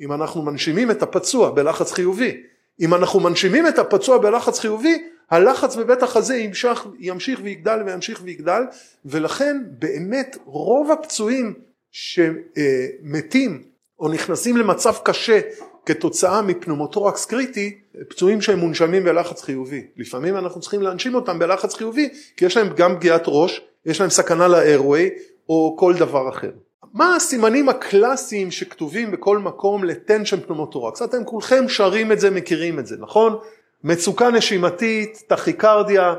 אם 0.01 0.13
אנחנו 0.13 0.41
מנשימים 0.41 0.91
את 0.91 1.03
הפצוע 1.03 1.49
בלחץ 1.49 1.91
חיובי 1.91 2.41
אם 2.81 2.93
אנחנו 2.93 3.19
מנשימים 3.19 3.67
את 3.67 3.79
הפצוע 3.79 4.17
בלחץ 4.17 4.59
חיובי 4.59 5.03
הלחץ 5.31 5.75
בבית 5.75 6.03
החזה 6.03 6.35
ימשך, 6.35 6.85
ימשיך 6.99 7.39
ויגדל 7.43 7.83
וימשיך 7.85 8.21
ויגדל 8.23 8.61
ולכן 9.05 9.57
באמת 9.79 10.37
רוב 10.45 10.91
הפצועים 10.91 11.53
שמתים 11.91 13.63
או 13.99 14.09
נכנסים 14.09 14.57
למצב 14.57 14.93
קשה 15.03 15.39
כתוצאה 15.85 16.41
מפנומוטורקס 16.41 17.25
קריטי, 17.25 17.77
פצועים 18.09 18.41
שהם 18.41 18.59
מונשמים 18.59 19.03
בלחץ 19.03 19.41
חיובי. 19.41 19.85
לפעמים 19.97 20.37
אנחנו 20.37 20.61
צריכים 20.61 20.81
להנשים 20.81 21.15
אותם 21.15 21.39
בלחץ 21.39 21.73
חיובי 21.73 22.09
כי 22.37 22.45
יש 22.45 22.57
להם 22.57 22.69
גם 22.75 22.95
פגיעת 22.95 23.23
ראש, 23.27 23.61
יש 23.85 24.01
להם 24.01 24.09
סכנה 24.09 24.47
לאיירווי 24.47 25.09
או 25.49 25.75
כל 25.79 25.93
דבר 25.93 26.29
אחר. 26.29 26.51
מה 26.93 27.15
הסימנים 27.15 27.69
הקלאסיים 27.69 28.51
שכתובים 28.51 29.11
בכל 29.11 29.37
מקום 29.37 29.83
לטנשן 29.83 30.39
פנומוטורקס? 30.39 31.01
אתם 31.01 31.23
כולכם 31.25 31.69
שרים 31.69 32.11
את 32.11 32.19
זה, 32.19 32.29
מכירים 32.29 32.79
את 32.79 32.87
זה, 32.87 32.95
נכון? 32.99 33.37
מצוקה 33.83 34.29
נשימתית, 34.29 35.23
טכיקרדיה, 35.27 36.15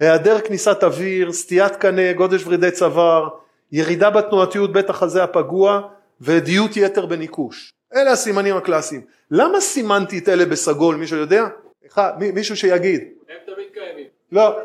היעדר 0.00 0.40
כניסת 0.40 0.84
אוויר, 0.84 1.32
סטיית 1.32 1.76
קנה, 1.76 2.12
גודש 2.12 2.46
ורידי 2.46 2.70
צוואר, 2.70 3.28
ירידה 3.72 4.10
בתנועתיות 4.10 4.72
בית 4.72 4.90
החזה 4.90 5.24
הפגוע 5.24 5.80
והדיוט 6.20 6.76
יתר 6.76 7.06
בניקוש. 7.06 7.75
אלה 7.96 8.10
הסימנים 8.12 8.56
הקלאסיים. 8.56 9.00
למה 9.30 9.60
סימנתי 9.60 10.18
את 10.18 10.28
אלה 10.28 10.44
בסגול, 10.46 10.96
מישהו 10.96 11.16
יודע? 11.16 11.46
אחד, 11.86 12.12
מישהו 12.34 12.56
שיגיד. 12.56 13.00
הם 13.28 13.36
תמיד 13.54 13.66
קיימים. 13.74 14.06
לא, 14.32 14.58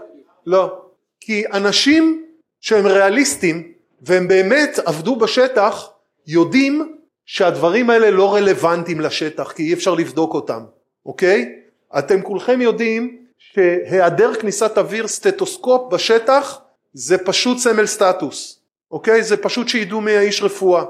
לא. 0.45 0.81
כי 1.19 1.43
אנשים 1.53 2.25
שהם 2.61 2.87
ריאליסטים 2.87 3.71
והם 4.01 4.27
באמת 4.27 4.79
עבדו 4.85 5.15
בשטח 5.15 5.89
יודעים 6.27 6.95
שהדברים 7.25 7.89
האלה 7.89 8.11
לא 8.11 8.35
רלוונטיים 8.35 9.01
לשטח 9.01 9.51
כי 9.51 9.63
אי 9.63 9.73
אפשר 9.73 9.93
לבדוק 9.93 10.33
אותם, 10.33 10.63
אוקיי? 11.05 11.55
אתם 11.99 12.21
כולכם 12.21 12.61
יודעים 12.61 13.17
שהיעדר 13.37 14.33
כניסת 14.33 14.77
אוויר 14.77 15.07
סטטוסקופ 15.07 15.93
בשטח 15.93 16.61
זה 16.93 17.17
פשוט 17.17 17.57
סמל 17.57 17.85
סטטוס. 17.85 18.61
אוקיי? 18.91 19.23
זה 19.23 19.37
פשוט 19.37 19.67
שידעו 19.67 20.01
מי 20.01 20.11
האיש 20.11 20.41
רפואה 20.41 20.83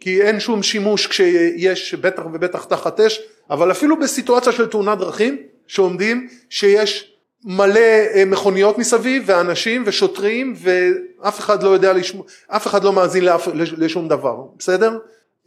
כי 0.00 0.22
אין 0.22 0.40
שום 0.40 0.62
שימוש 0.62 1.06
כשיש 1.06 1.94
בטח 1.94 2.22
ובטח 2.26 2.64
תחת 2.64 3.00
אש 3.00 3.20
אבל 3.50 3.70
אפילו 3.70 3.98
בסיטואציה 3.98 4.52
של 4.52 4.66
תאונת 4.66 4.98
דרכים 4.98 5.36
שעומדים 5.66 6.28
שיש 6.50 7.14
מלא 7.44 7.80
אה, 8.14 8.22
מכוניות 8.26 8.78
מסביב 8.78 9.22
ואנשים 9.26 9.82
ושוטרים 9.86 10.54
ואף 10.56 11.38
אחד 11.38 11.62
לא 11.62 11.68
יודע 11.68 11.92
לשמוע, 11.92 12.24
אף 12.48 12.66
אחד 12.66 12.84
לא 12.84 12.92
מאזין 12.92 13.24
לאף, 13.24 13.48
לשום 13.54 14.08
דבר, 14.08 14.36
בסדר? 14.58 14.98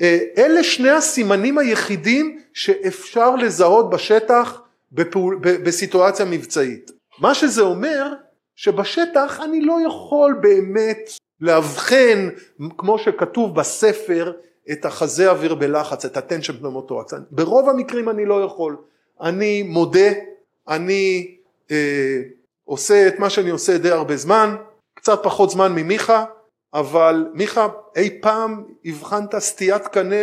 אה, 0.01 0.20
אלה 0.38 0.63
שני 0.63 0.89
הסימנים 0.89 1.58
היחידים 1.58 2.39
שאפשר 2.53 3.36
לזהות 3.36 3.89
בשטח 3.89 4.62
בפעול, 4.91 5.39
בסיטואציה 5.41 6.25
מבצעית. 6.25 6.91
מה 7.20 7.34
שזה 7.36 7.62
אומר 7.62 8.13
שבשטח 8.55 9.39
אני 9.43 9.62
לא 9.62 9.77
יכול 9.88 10.39
באמת 10.41 11.12
לאבחן 11.41 12.29
כמו 12.77 13.00
שכתוב 13.00 13.55
בספר 13.55 14.31
את 14.71 14.86
החזה 14.86 15.31
אוויר 15.31 15.55
בלחץ, 15.55 16.05
את 16.05 16.17
ה 16.18 16.22
tension 16.22 16.53
pneumothorax. 16.53 17.13
ברוב 17.31 17.69
המקרים 17.69 18.10
אני 18.10 18.25
לא 18.25 18.43
יכול. 18.43 18.77
אני 19.21 19.63
מודה, 19.63 20.10
אני 20.67 21.36
אה, 21.71 22.21
עושה 22.63 23.07
את 23.07 23.19
מה 23.19 23.29
שאני 23.29 23.50
עושה 23.50 23.77
די 23.77 23.89
הרבה 23.89 24.17
זמן, 24.17 24.55
קצת 24.93 25.19
פחות 25.24 25.50
זמן 25.50 25.75
ממיכה, 25.75 26.25
אבל 26.74 27.25
מיכה 27.33 27.67
אי 27.95 28.21
פעם 28.21 28.63
הבחנת 28.86 29.36
סטיית 29.36 29.88
קנה 29.88 30.15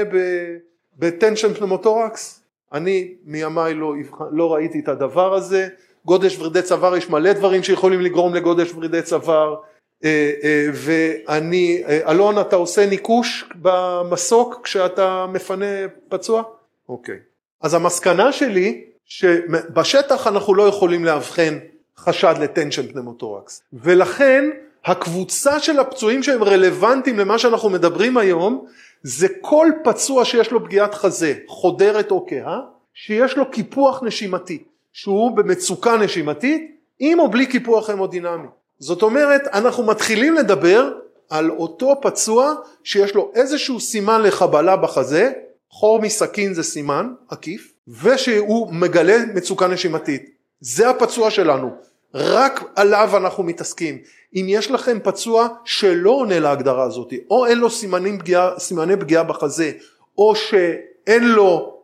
ב 0.99 1.06
tension 1.06 1.55
pneumothorax? 1.55 2.43
אני 2.73 3.15
מימיי 3.25 3.75
לא, 3.75 3.93
לא 4.31 4.55
ראיתי 4.55 4.81
את 4.81 4.89
הדבר 4.89 5.35
הזה. 5.35 5.69
גודש 6.05 6.39
ורידי 6.39 6.63
צוואר 6.63 6.97
יש 6.97 7.11
מלא 7.11 7.33
דברים 7.33 7.63
שיכולים 7.63 8.01
לגרום 8.01 8.35
לגודש 8.35 8.73
ורידי 8.73 9.03
צוואר. 9.03 9.57
אה, 10.05 10.31
אה, 10.43 10.67
ואני, 10.73 11.83
אה, 11.89 12.11
אלון 12.11 12.41
אתה 12.41 12.57
עושה 12.57 12.87
ניקוש 12.87 13.45
במסוק 13.55 14.61
כשאתה 14.65 15.27
מפנה 15.33 15.67
פצוע? 16.09 16.43
אוקיי. 16.89 17.19
אז 17.61 17.75
המסקנה 17.75 18.33
שלי 18.33 18.85
שבשטח 19.05 20.27
אנחנו 20.27 20.55
לא 20.55 20.63
יכולים 20.63 21.05
לאבחן 21.05 21.59
חשד 21.97 22.35
לטנשן 22.41 22.93
פנמוטורקס 22.93 23.63
ולכן 23.73 24.51
הקבוצה 24.85 25.61
של 25.61 25.79
הפצועים 25.79 26.23
שהם 26.23 26.45
רלוונטיים 26.45 27.19
למה 27.19 27.39
שאנחנו 27.39 27.71
מדברים 27.71 28.17
היום 28.17 28.67
זה 29.03 29.29
כל 29.41 29.69
פצוע 29.85 30.25
שיש 30.25 30.51
לו 30.51 30.65
פגיעת 30.65 30.95
חזה 30.95 31.35
חודרת 31.47 32.11
או 32.11 32.27
כהה 32.29 32.61
שיש 32.95 33.37
לו 33.37 33.51
קיפוח 33.51 34.03
נשימתי 34.03 34.63
שהוא 34.93 35.37
במצוקה 35.37 35.97
נשימתית 35.97 36.77
עם 36.99 37.21
או 37.21 37.31
בלי 37.31 37.47
קיפוח 37.47 37.91
המודינמי 37.91 38.49
זאת 38.79 39.03
אומרת 39.03 39.43
אנחנו 39.53 39.83
מתחילים 39.83 40.35
לדבר 40.35 40.93
על 41.31 41.51
אותו 41.51 41.95
פצוע 42.03 42.55
שיש 42.85 43.15
לו 43.15 43.31
איזשהו 43.35 43.81
סימן 43.81 44.23
לחבלה 44.23 44.77
בחזה, 44.77 45.33
חור 45.71 46.01
מסכין 46.01 46.55
זה 46.55 46.63
סימן 46.63 47.13
עקיף, 47.29 47.73
ושהוא 48.03 48.73
מגלה 48.73 49.17
מצוקה 49.35 49.67
נשימתית. 49.67 50.31
זה 50.61 50.91
הפצוע 50.91 51.31
שלנו, 51.31 51.71
רק 52.15 52.65
עליו 52.77 53.17
אנחנו 53.17 53.43
מתעסקים. 53.43 53.99
אם 54.35 54.47
יש 54.49 54.71
לכם 54.71 54.99
פצוע 55.03 55.49
שלא 55.65 56.11
עונה 56.11 56.41
להגדרה 56.41 56.85
הזאת, 56.85 57.13
או 57.31 57.47
אין 57.47 57.59
לו 57.59 57.71
סימנים 57.71 58.19
פגיעה, 58.19 58.59
סימני 58.59 58.97
פגיעה 58.97 59.25
בחזה, 59.25 59.73
או 60.19 60.37
שאין 60.37 61.25
לו 61.25 61.78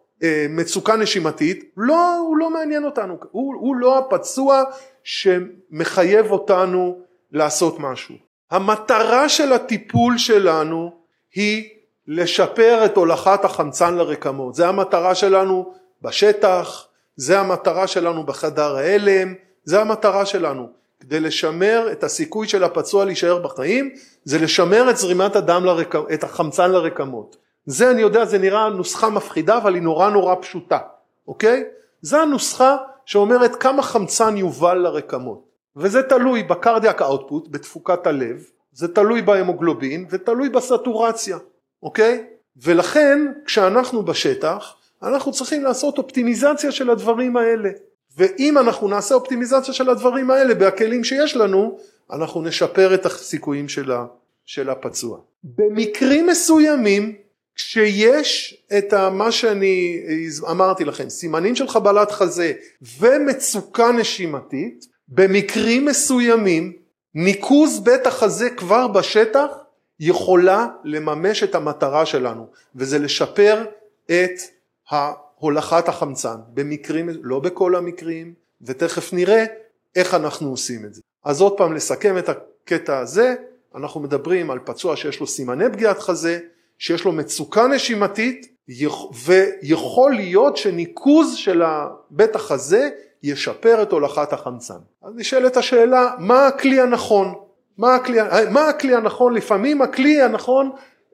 מצוקה 0.49 0.97
נשימתית, 0.97 1.65
לא, 1.77 2.19
הוא 2.19 2.37
לא 2.37 2.51
מעניין 2.51 2.85
אותנו, 2.85 3.17
הוא, 3.31 3.55
הוא 3.55 3.77
לא 3.77 3.99
הפצוע 3.99 4.63
שמחייב 5.03 6.31
אותנו 6.31 6.99
לעשות 7.33 7.77
משהו. 7.81 8.15
המטרה 8.51 9.29
של 9.29 9.53
הטיפול 9.53 10.19
שלנו 10.19 10.93
היא 11.35 11.69
לשפר 12.09 12.85
את 12.85 12.97
הולכת 12.97 13.45
החמצן 13.45 13.95
לרקמות. 13.95 14.55
זה 14.55 14.69
המטרה 14.69 15.15
שלנו 15.15 15.73
בשטח, 16.03 16.87
זה 17.17 17.41
המטרה 17.41 17.87
שלנו 17.87 18.27
בחדר 18.27 18.77
ההלם, 18.77 19.35
זה 19.65 19.81
המטרה 19.81 20.27
שלנו. 20.27 20.69
כדי 21.01 21.21
לשמר 21.21 21.89
את 21.93 22.05
הסיכוי 22.05 22.49
של 22.49 22.65
הפצוע 22.65 23.05
להישאר 23.05 23.39
בחיים, 23.39 23.91
זה 24.25 24.39
לשמר 24.39 24.91
את 24.91 24.97
זרימת 24.97 25.37
הדם, 25.37 25.65
לרק... 25.65 25.95
את 26.15 26.25
החמצן 26.25 26.71
לרקמות. 26.71 27.37
זה 27.67 27.91
אני 27.91 28.01
יודע, 28.01 28.25
זה 28.25 28.39
נראה 28.39 28.69
נוסחה 28.69 29.11
מפחידה, 29.11 29.57
אבל 29.57 29.75
היא 29.75 29.83
נורא 29.83 30.11
נורא 30.11 30.35
פשוטה, 30.41 30.79
אוקיי? 31.29 31.65
זה 32.01 32.21
הנוסחה 32.21 32.77
שאומרת 33.05 33.57
כמה 33.57 33.83
חמצן 33.83 34.37
יובל 34.37 34.75
לרקמות. 34.75 35.45
וזה 35.77 36.03
תלוי 36.03 36.43
בקרדיאק 36.43 37.03
אאוטפוט, 37.03 37.49
בתפוקת 37.51 38.07
הלב, 38.07 38.45
זה 38.73 38.89
תלוי 38.89 39.23
בהמוגלובין 39.23 40.07
ותלוי 40.11 40.49
בסטורציה, 40.49 41.39
אוקיי? 41.83 42.25
ולכן 42.57 43.33
כשאנחנו 43.45 44.03
בשטח 44.03 44.77
אנחנו 45.03 45.33
צריכים 45.33 45.65
לעשות 45.65 45.99
אופטימיזציה 45.99 46.73
של 46.73 46.91
הדברים 46.91 47.37
האלה 47.37 47.71
ואם 48.17 48.59
אנחנו 48.59 48.89
נעשה 48.89 49.15
אופטימיזציה 49.15 49.75
של 49.75 49.91
הדברים 49.91 50.31
האלה 50.31 50.55
בכלים 50.55 51.05
שיש 51.05 51.37
לנו 51.37 51.79
אנחנו 52.13 52.43
נשפר 52.43 52.95
את 52.95 53.07
הסיכויים 53.07 53.69
של, 53.69 53.93
של 54.45 54.71
הפצוע. 54.71 55.19
במקרים 55.45 56.27
מסוימים 56.27 57.15
כשיש 57.57 58.63
את 58.79 58.95
מה 58.95 59.33
שאני 59.33 60.03
אמרתי 60.51 60.85
לכם 60.85 61.09
סימנים 61.09 61.57
של 61.57 61.69
חבלת 61.69 62.11
חזה 62.11 62.53
ומצוקה 62.99 63.93
נשימתית 63.93 64.87
במקרים 65.09 65.85
מסוימים 65.85 66.73
ניקוז 67.15 67.81
בית 67.81 68.07
החזה 68.07 68.51
כבר 68.51 68.87
בשטח 68.87 69.47
יכולה 70.01 70.67
לממש 70.85 71.43
את 71.43 71.55
המטרה 71.55 72.07
שלנו 72.07 72.47
וזה 72.77 72.99
לשפר 72.99 73.65
את 74.07 74.41
הולכת 75.39 75.89
החמצן 75.89 76.37
במקרים, 76.55 77.09
לא 77.23 77.39
בכל 77.39 77.77
המקרים 77.77 78.35
ותכף 78.63 79.13
נראה 79.13 79.45
איך 79.97 80.15
אנחנו 80.15 80.51
עושים 80.51 80.85
את 80.85 80.95
זה. 80.95 81.03
אז 81.25 81.41
עוד 81.41 81.57
פעם 81.57 81.73
לסכם 81.73 82.19
את 82.19 82.29
הקטע 82.29 82.99
הזה 82.99 83.35
אנחנו 83.75 84.01
מדברים 84.01 84.51
על 84.51 84.59
פצוע 84.65 84.97
שיש 84.97 85.21
לו 85.21 85.27
סימני 85.27 85.65
פגיעת 85.73 85.99
חזה 85.99 86.39
שיש 86.85 87.05
לו 87.05 87.13
מצוקה 87.13 87.67
נשימתית 87.67 88.57
ויכול 89.25 90.15
להיות 90.15 90.57
שניקוז 90.57 91.35
של 91.35 91.63
בית 92.11 92.35
החזה 92.35 92.89
ישפר 93.23 93.83
את 93.83 93.93
הולכת 93.93 94.33
החמצן. 94.33 94.79
אז 95.03 95.13
נשאלת 95.17 95.57
השאלה 95.57 96.15
מה 96.19 96.47
הכלי 96.47 96.81
הנכון? 96.81 97.35
מה 97.79 97.95
הכלי, 97.95 98.19
מה 98.51 98.69
הכלי 98.69 98.95
הנכון? 98.95 99.35
לפעמים 99.35 99.83
הכלי 99.83 100.23
הנכון 100.23 100.71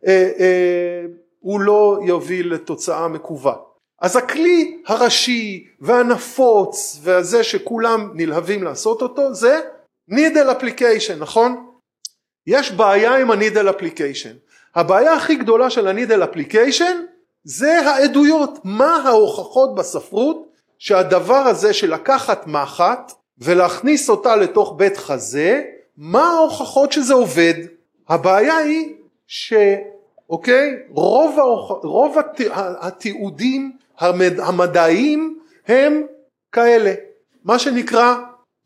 אה, 0.07 0.31
אה, 0.39 1.05
הוא 1.41 1.61
לא 1.61 1.99
יוביל 2.07 2.55
לתוצאה 2.55 3.09
מקווה. 3.09 3.55
אז 4.01 4.17
הכלי 4.17 4.83
הראשי 4.87 5.67
והנפוץ 5.81 7.01
והזה 7.03 7.45
שכולם 7.45 8.11
נלהבים 8.15 8.63
לעשות 8.63 9.03
אותו 9.03 9.35
זה 9.35 9.61
needle 10.11 10.61
application 10.61 11.15
נכון? 11.19 11.67
יש 12.47 12.73
בעיה 12.73 13.17
עם 13.17 13.31
ה-needle 13.31 13.69
application. 13.69 14.50
הבעיה 14.75 15.13
הכי 15.15 15.35
גדולה 15.35 15.71
של 15.71 15.89
ה-needle 15.89 16.35
application 16.35 16.95
זה 17.45 17.81
העדויות, 17.81 18.59
מה 18.65 18.97
ההוכחות 18.97 19.75
בספרות 19.75 20.47
שהדבר 20.79 21.35
הזה 21.35 21.73
של 21.73 21.95
לקחת 21.95 22.47
מחט 22.47 23.13
ולהכניס 23.39 24.11
אותה 24.11 24.37
לתוך 24.37 24.75
בית 24.77 24.97
חזה, 24.97 25.63
מה 25.97 26.23
ההוכחות 26.25 26.93
שזה 26.93 27.15
עובד? 27.15 27.55
הבעיה 28.09 28.57
היא 28.57 28.95
שאוקיי, 29.27 30.77
רוב, 30.91 31.39
ההוכ... 31.39 31.85
רוב 31.85 32.19
הת... 32.19 32.41
התיעודים 32.81 33.73
המד... 33.99 34.41
המדעיים 34.41 35.39
הם 35.69 36.03
כאלה, 36.53 36.95
מה 37.45 37.59
שנקרא 37.59 38.15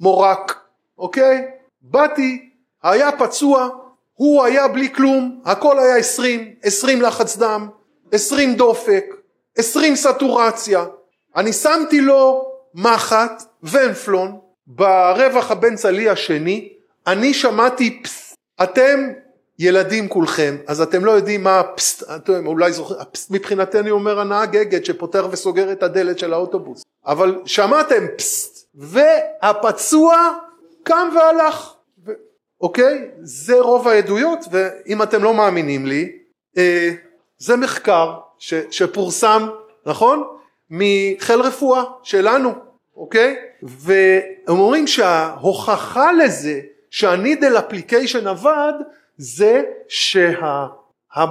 מורק, 0.01 0.61
אוקיי? 0.99 1.47
באתי, 1.83 2.51
היה 2.83 3.13
פצוע, 3.13 3.69
הוא 4.15 4.45
היה 4.45 4.69
בלי 4.69 4.93
כלום, 4.93 5.41
הכל 5.45 5.79
היה 5.79 5.97
עשרים, 5.97 6.55
עשרים 6.63 7.03
לחץ 7.03 7.37
דם, 7.37 7.69
עשרים 8.13 8.55
דופק, 8.55 9.05
עשרים 9.59 9.97
סטורציה, 9.97 10.85
אני 11.37 11.53
שמתי 11.53 12.01
לו 12.01 12.49
מחט 12.75 13.43
ונפלון 13.63 14.39
ברווח 14.67 15.51
הבין 15.51 15.77
צלי 15.77 16.09
השני, 16.09 16.69
אני 17.07 17.35
שמעתי 17.35 18.03
פסט, 18.03 18.35
אתם 18.63 19.13
ילדים 19.59 20.09
כולכם, 20.09 20.57
אז 20.67 20.81
אתם 20.81 21.05
לא 21.05 21.11
יודעים 21.11 21.43
מה 21.43 21.61
הפסט, 21.61 22.03
אתם 22.17 22.47
אולי 22.47 22.73
זוכרים, 22.73 23.01
הפסט 23.01 23.31
מבחינתנו 23.31 23.91
אומר 23.91 24.21
הנהג 24.21 24.57
אגד 24.57 24.85
שפותח 24.85 25.25
וסוגר 25.31 25.73
את 25.73 25.83
הדלת 25.83 26.19
של 26.19 26.33
האוטובוס, 26.33 26.83
אבל 27.07 27.43
שמעתם 27.45 28.07
פסט, 28.17 28.69
והפצוע 28.75 30.33
קם 30.83 31.09
והלך. 31.17 31.74
אוקיי? 32.65 33.09
זה 33.23 33.61
רוב 33.61 33.89
העדויות, 33.89 34.39
ואם 34.51 35.03
אתם 35.03 35.25
לא 35.25 35.35
מאמינים 35.35 35.87
לי, 35.87 36.13
אה, 36.59 36.91
זה 37.39 37.57
מחקר 37.57 38.15
ש, 38.39 38.55
שפורסם, 38.71 39.49
נכון? 39.87 40.25
מחיל 40.71 41.41
רפואה 41.41 41.83
שלנו, 42.03 42.53
אוקיי? 42.97 43.37
והם 43.63 44.59
אומרים 44.59 44.87
שההוכחה 44.87 46.13
לזה 46.13 46.61
שהנידל 46.91 47.59
אפליקיישן 47.59 48.27
עבד 48.27 48.73
זה 49.17 49.63
שהמטפל 51.09 51.31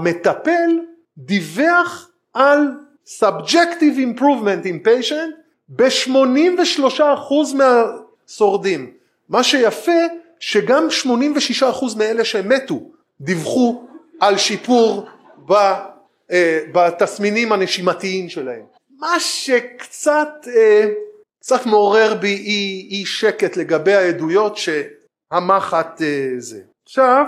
דיווח 1.17 2.09
על 2.33 2.67
subjective 3.19 3.97
improvement 3.97 4.65
in 4.65 4.87
patient 4.87 5.33
ב-83% 5.69 7.33
מהשורדים. 7.55 8.91
מה 9.29 9.43
שיפה 9.43 9.91
שגם 10.45 10.87
86% 11.61 11.97
מאלה 11.97 12.25
שמתו 12.25 12.81
דיווחו 13.21 13.87
על 14.19 14.37
שיפור 14.37 15.07
אה, 16.31 16.59
בתסמינים 16.73 17.51
הנשימתיים 17.51 18.29
שלהם. 18.29 18.63
מה 18.99 19.19
שקצת 19.19 20.47
אה, 20.55 20.85
קצת 21.39 21.65
מעורר 21.65 22.13
בי 22.13 22.35
אי, 22.35 22.87
אי 22.91 23.05
שקט 23.05 23.57
לגבי 23.57 23.93
העדויות 23.93 24.57
שהמחט 24.57 26.01
אה, 26.01 26.29
זה. 26.37 26.61
עכשיו 26.85 27.25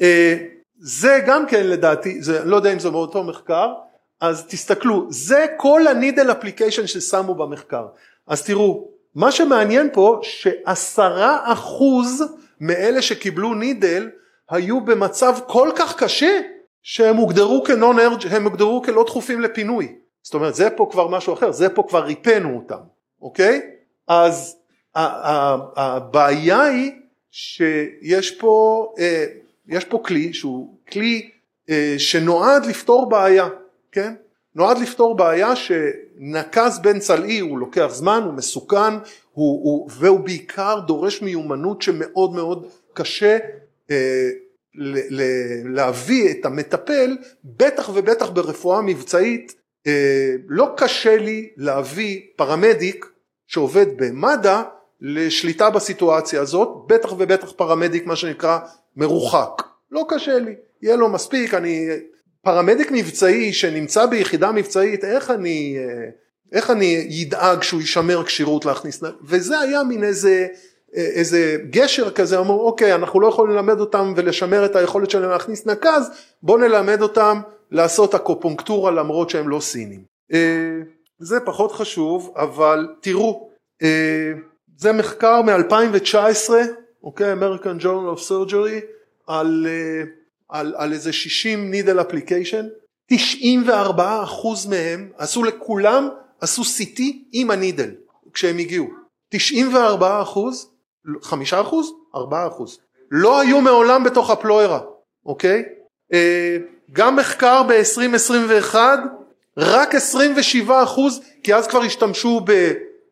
אה, 0.00 0.36
זה 0.78 1.20
גם 1.26 1.46
כן 1.46 1.66
לדעתי, 1.66 2.22
זה, 2.22 2.44
לא 2.44 2.56
יודע 2.56 2.72
אם 2.72 2.78
זה 2.78 2.90
מאותו 2.90 3.24
מחקר, 3.24 3.72
אז 4.20 4.46
תסתכלו, 4.46 5.06
זה 5.10 5.46
כל 5.56 5.86
הנידל 5.86 6.30
אפליקיישן 6.30 6.86
ששמו 6.86 7.34
במחקר. 7.34 7.86
אז 8.26 8.42
תראו, 8.42 8.88
מה 9.14 9.32
שמעניין 9.32 9.88
פה 9.92 10.20
שעשרה 10.22 11.52
אחוז 11.52 12.24
מאלה 12.62 13.02
שקיבלו 13.02 13.54
נידל 13.54 14.10
היו 14.50 14.80
במצב 14.80 15.34
כל 15.46 15.70
כך 15.76 16.02
קשה 16.02 16.40
שהם 16.82 17.16
הוגדרו 17.16 17.64
כנון 17.64 17.98
ארג' 17.98 18.26
הם 18.30 18.44
הוגדרו 18.44 18.82
כלא 18.82 19.04
דחופים 19.04 19.40
לפינוי. 19.40 19.94
זאת 20.22 20.34
אומרת 20.34 20.54
זה 20.54 20.70
פה 20.70 20.88
כבר 20.90 21.08
משהו 21.08 21.34
אחר, 21.34 21.52
זה 21.52 21.68
פה 21.68 21.84
כבר 21.88 22.04
ריפאנו 22.04 22.56
אותם, 22.56 22.80
אוקיי? 23.22 23.60
אז 24.08 24.56
הבעיה 24.94 26.62
היא 26.62 26.92
שיש 27.30 28.30
פה, 28.30 28.86
אה, 28.98 29.26
יש 29.68 29.84
פה 29.84 30.02
כלי 30.04 30.32
שהוא 30.32 30.78
כלי 30.92 31.30
אה, 31.70 31.94
שנועד 31.98 32.66
לפתור 32.66 33.08
בעיה, 33.08 33.48
כן? 33.92 34.14
נועד 34.54 34.78
לפתור 34.78 35.16
בעיה 35.16 35.56
שנקז 35.56 36.78
בין 36.82 36.98
צלעי 36.98 37.38
הוא 37.38 37.58
לוקח 37.58 37.88
זמן, 37.90 38.22
הוא 38.24 38.34
מסוכן, 38.34 38.94
הוא, 39.32 39.60
הוא, 39.64 39.88
והוא 39.90 40.20
בעיקר 40.20 40.80
דורש 40.86 41.22
מיומנות 41.22 41.82
שמאוד 41.82 42.34
מאוד 42.34 42.66
קשה 42.94 43.38
אה, 43.90 44.30
ל, 44.74 44.98
ל, 45.10 45.22
להביא 45.64 46.30
את 46.30 46.46
המטפל, 46.46 47.16
בטח 47.44 47.90
ובטח 47.94 48.30
ברפואה 48.30 48.82
מבצעית 48.82 49.54
אה, 49.86 50.34
לא 50.48 50.74
קשה 50.76 51.16
לי 51.16 51.50
להביא 51.56 52.20
פרמדיק 52.36 53.06
שעובד 53.46 53.86
במד"א 53.96 54.62
לשליטה 55.00 55.70
בסיטואציה 55.70 56.40
הזאת, 56.40 56.68
בטח 56.86 57.12
ובטח 57.12 57.52
פרמדיק 57.52 58.06
מה 58.06 58.16
שנקרא 58.16 58.58
מרוחק, 58.96 59.62
לא 59.90 60.06
קשה 60.08 60.38
לי, 60.38 60.54
יהיה 60.82 60.96
לו 60.96 61.08
מספיק, 61.08 61.54
אני 61.54 61.88
פרמדיק 62.44 62.90
מבצעי 62.90 63.52
שנמצא 63.52 64.06
ביחידה 64.06 64.52
מבצעית, 64.52 65.04
איך 65.04 65.30
אני, 65.30 65.76
אה, 65.78 66.08
איך 66.52 66.70
אני 66.70 67.06
ידאג 67.08 67.62
שהוא 67.62 67.80
יישמר 67.80 68.24
כשירות 68.24 68.64
להכניס, 68.64 69.02
וזה 69.24 69.58
היה 69.58 69.82
מין 69.84 70.04
איזה, 70.04 70.46
אה, 70.96 71.02
איזה 71.02 71.56
גשר 71.70 72.10
כזה, 72.10 72.38
אמרו 72.38 72.66
אוקיי 72.66 72.94
אנחנו 72.94 73.20
לא 73.20 73.26
יכולים 73.26 73.56
ללמד 73.56 73.80
אותם 73.80 74.12
ולשמר 74.16 74.64
את 74.64 74.76
היכולת 74.76 75.10
שלהם 75.10 75.30
להכניס 75.30 75.66
נקז, 75.66 76.10
בוא 76.42 76.58
נלמד 76.58 77.02
אותם 77.02 77.40
לעשות 77.70 78.14
אקופונקטורה 78.14 78.90
למרות 78.90 79.30
שהם 79.30 79.48
לא 79.48 79.60
סינים. 79.60 80.04
אה, 80.32 80.80
זה 81.18 81.40
פחות 81.40 81.72
חשוב 81.72 82.34
אבל 82.36 82.88
תראו 83.00 83.48
זה 84.76 84.92
מחקר 84.92 85.42
מ-2019 85.42 86.50
אוקיי 87.02 87.34
American 87.34 87.82
Journal 87.82 88.18
of 88.18 88.20
Surgery 88.28 88.84
על, 89.26 89.66
על, 90.52 90.74
על 90.76 90.92
איזה 90.92 91.12
60 91.12 91.70
נידל 91.70 92.00
אפליקיישן 92.00 92.66
94 93.10 94.22
אחוז 94.22 94.66
מהם 94.66 95.10
עשו 95.18 95.44
לכולם 95.44 96.08
עשו 96.40 96.62
CT 96.62 97.02
עם 97.32 97.50
הנידל 97.50 97.90
כשהם 98.32 98.58
הגיעו. 98.58 98.86
94 99.28 100.22
אחוז 100.22 100.70
5 101.22 101.54
אחוז? 101.54 101.92
4 102.14 102.46
אחוז. 102.46 102.78
לא 103.10 103.40
היו 103.40 103.60
מעולם 103.60 104.04
בתוך 104.04 104.30
הפלוירה 104.30 104.80
אוקיי? 105.26 105.62
אה, 106.12 106.56
גם 106.92 107.16
מחקר 107.16 107.62
ב-2021 107.62 108.76
רק 109.56 109.94
27 109.94 110.82
אחוז 110.82 111.20
כי 111.42 111.54
אז 111.54 111.66
כבר 111.66 111.82
השתמשו 111.82 112.40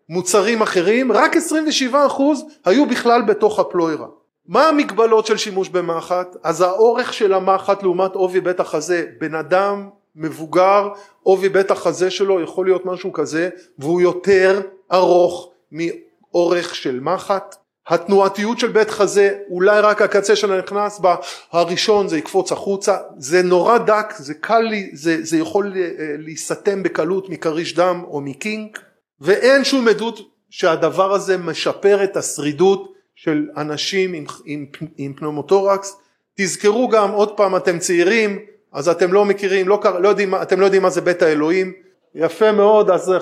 במוצרים 0.09 0.62
אחרים 0.62 1.12
רק 1.12 1.37
27 1.37 2.07
אחוז 2.07 2.44
היו 2.64 2.87
בכלל 2.87 3.22
בתוך 3.22 3.59
הפלוירה 3.59 4.07
מה 4.50 4.68
המגבלות 4.68 5.26
של 5.26 5.36
שימוש 5.36 5.68
במחט? 5.68 6.36
אז 6.42 6.60
האורך 6.60 7.12
של 7.12 7.32
המחט 7.32 7.82
לעומת 7.82 8.14
עובי 8.14 8.40
בית 8.40 8.60
החזה 8.60 9.06
בן 9.20 9.34
אדם 9.34 9.88
מבוגר 10.16 10.88
עובי 11.22 11.48
בית 11.48 11.70
החזה 11.70 12.10
שלו 12.10 12.40
יכול 12.40 12.66
להיות 12.66 12.86
משהו 12.86 13.12
כזה 13.12 13.48
והוא 13.78 14.00
יותר 14.00 14.60
ארוך 14.92 15.50
מאורך 15.72 16.74
של 16.74 17.00
מחט. 17.00 17.56
התנועתיות 17.88 18.58
של 18.58 18.66
בית 18.66 18.90
חזה 18.90 19.38
אולי 19.50 19.80
רק 19.80 20.02
הקצה 20.02 20.36
שלה 20.36 20.58
נכנס 20.58 20.98
בה 20.98 21.16
הראשון 21.52 22.08
זה 22.08 22.18
יקפוץ 22.18 22.52
החוצה. 22.52 22.96
זה 23.18 23.42
נורא 23.42 23.78
דק 23.78 24.14
זה 24.18 24.34
קל 24.34 24.68
זה, 24.92 25.16
זה 25.22 25.38
יכול 25.38 25.72
אה, 25.76 25.90
להיסתם 26.18 26.82
בקלות 26.82 27.28
מכריש 27.28 27.74
דם 27.74 28.04
או 28.08 28.20
מקינק. 28.20 28.78
ואין 29.20 29.64
שום 29.64 29.88
עדות 29.88 30.20
שהדבר 30.50 31.12
הזה 31.12 31.36
משפר 31.36 32.04
את 32.04 32.16
השרידות 32.16 32.99
של 33.22 33.46
אנשים 33.56 34.12
עם, 34.12 34.24
עם, 34.44 34.66
עם 34.96 35.12
פנומוטורקס 35.14 35.96
תזכרו 36.35 36.88
גם 36.88 37.11
עוד 37.11 37.37
פעם 37.37 37.56
אתם 37.56 37.78
צעירים 37.78 38.38
אז 38.72 38.88
אתם 38.88 39.12
לא 39.12 39.24
מכירים 39.24 39.68
לא, 39.68 39.80
לא 39.98 40.09
יודעים 40.09 40.35
אתם 40.35 40.61
לא 40.61 40.64
יודעים 40.64 40.83
מה 40.83 40.90
זה 40.90 41.00
בית 41.00 41.22
האלוהים. 41.22 41.72
יפה 42.14 42.52
מאוד 42.52 42.90
אז 42.90 43.12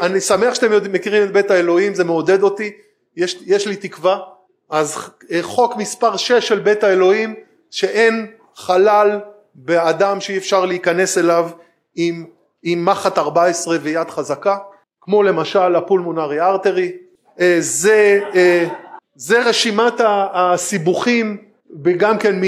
אני 0.00 0.20
שמח 0.20 0.54
שאתם 0.54 0.92
מכירים 0.92 1.22
את 1.22 1.32
בית 1.32 1.50
האלוהים 1.50 1.94
זה 1.94 2.04
מעודד 2.04 2.42
אותי 2.42 2.70
יש, 3.16 3.42
יש 3.46 3.66
לי 3.66 3.76
תקווה. 3.76 4.18
אז 4.70 4.96
חוק 5.42 5.76
מספר 5.76 6.16
6 6.16 6.32
של 6.32 6.58
בית 6.58 6.84
האלוהים 6.84 7.34
שאין 7.70 8.26
חלל 8.54 9.20
באדם 9.54 10.20
שאי 10.20 10.38
אפשר 10.38 10.64
להיכנס 10.64 11.18
אליו 11.18 11.50
עם, 11.96 12.24
עם 12.62 12.84
מחט 12.84 13.18
14 13.18 13.76
ויד 13.82 14.10
חזקה 14.10 14.56
כמו 15.00 15.22
למשל 15.22 15.76
הפולמונרי 15.76 16.40
ארטרי. 16.40 16.92
אה, 17.40 17.56
זה, 17.60 18.20
אה, 18.34 18.68
זה 19.18 19.42
רשימת 19.42 19.94
הסיבוכים 20.34 21.36
גם 21.96 22.18
כן 22.18 22.40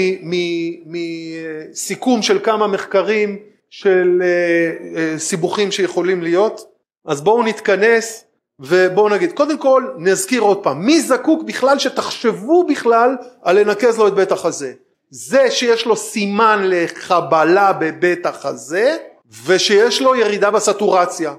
מסיכום 0.85 2.21
של 2.21 2.39
כמה 2.43 2.67
מחקרים 2.67 3.37
של 3.69 4.21
אה, 4.23 5.19
סיבוכים 5.19 5.71
שיכולים 5.71 6.21
להיות. 6.21 6.61
אז 7.05 7.21
בואו 7.21 7.43
נתכנס 7.43 8.25
ובואו 8.59 9.09
נגיד 9.09 9.31
קודם 9.31 9.57
כל 9.57 9.87
נזכיר 9.97 10.41
עוד 10.41 10.63
פעם 10.63 10.85
מי 10.85 11.01
זקוק 11.01 11.43
בכלל 11.43 11.79
שתחשבו 11.79 12.67
בכלל 12.67 13.15
על 13.41 13.59
לנקז 13.59 13.97
לו 13.97 14.07
את 14.07 14.13
בית 14.13 14.31
החזה? 14.31 14.73
זה 15.09 15.51
שיש 15.51 15.85
לו 15.85 15.95
סימן 15.95 16.61
לחבלה 16.63 17.73
בבית 17.73 18.25
החזה 18.25 18.97
ושיש 19.45 20.01
לו 20.01 20.15
ירידה 20.15 20.51
בסטורציה 20.51 21.33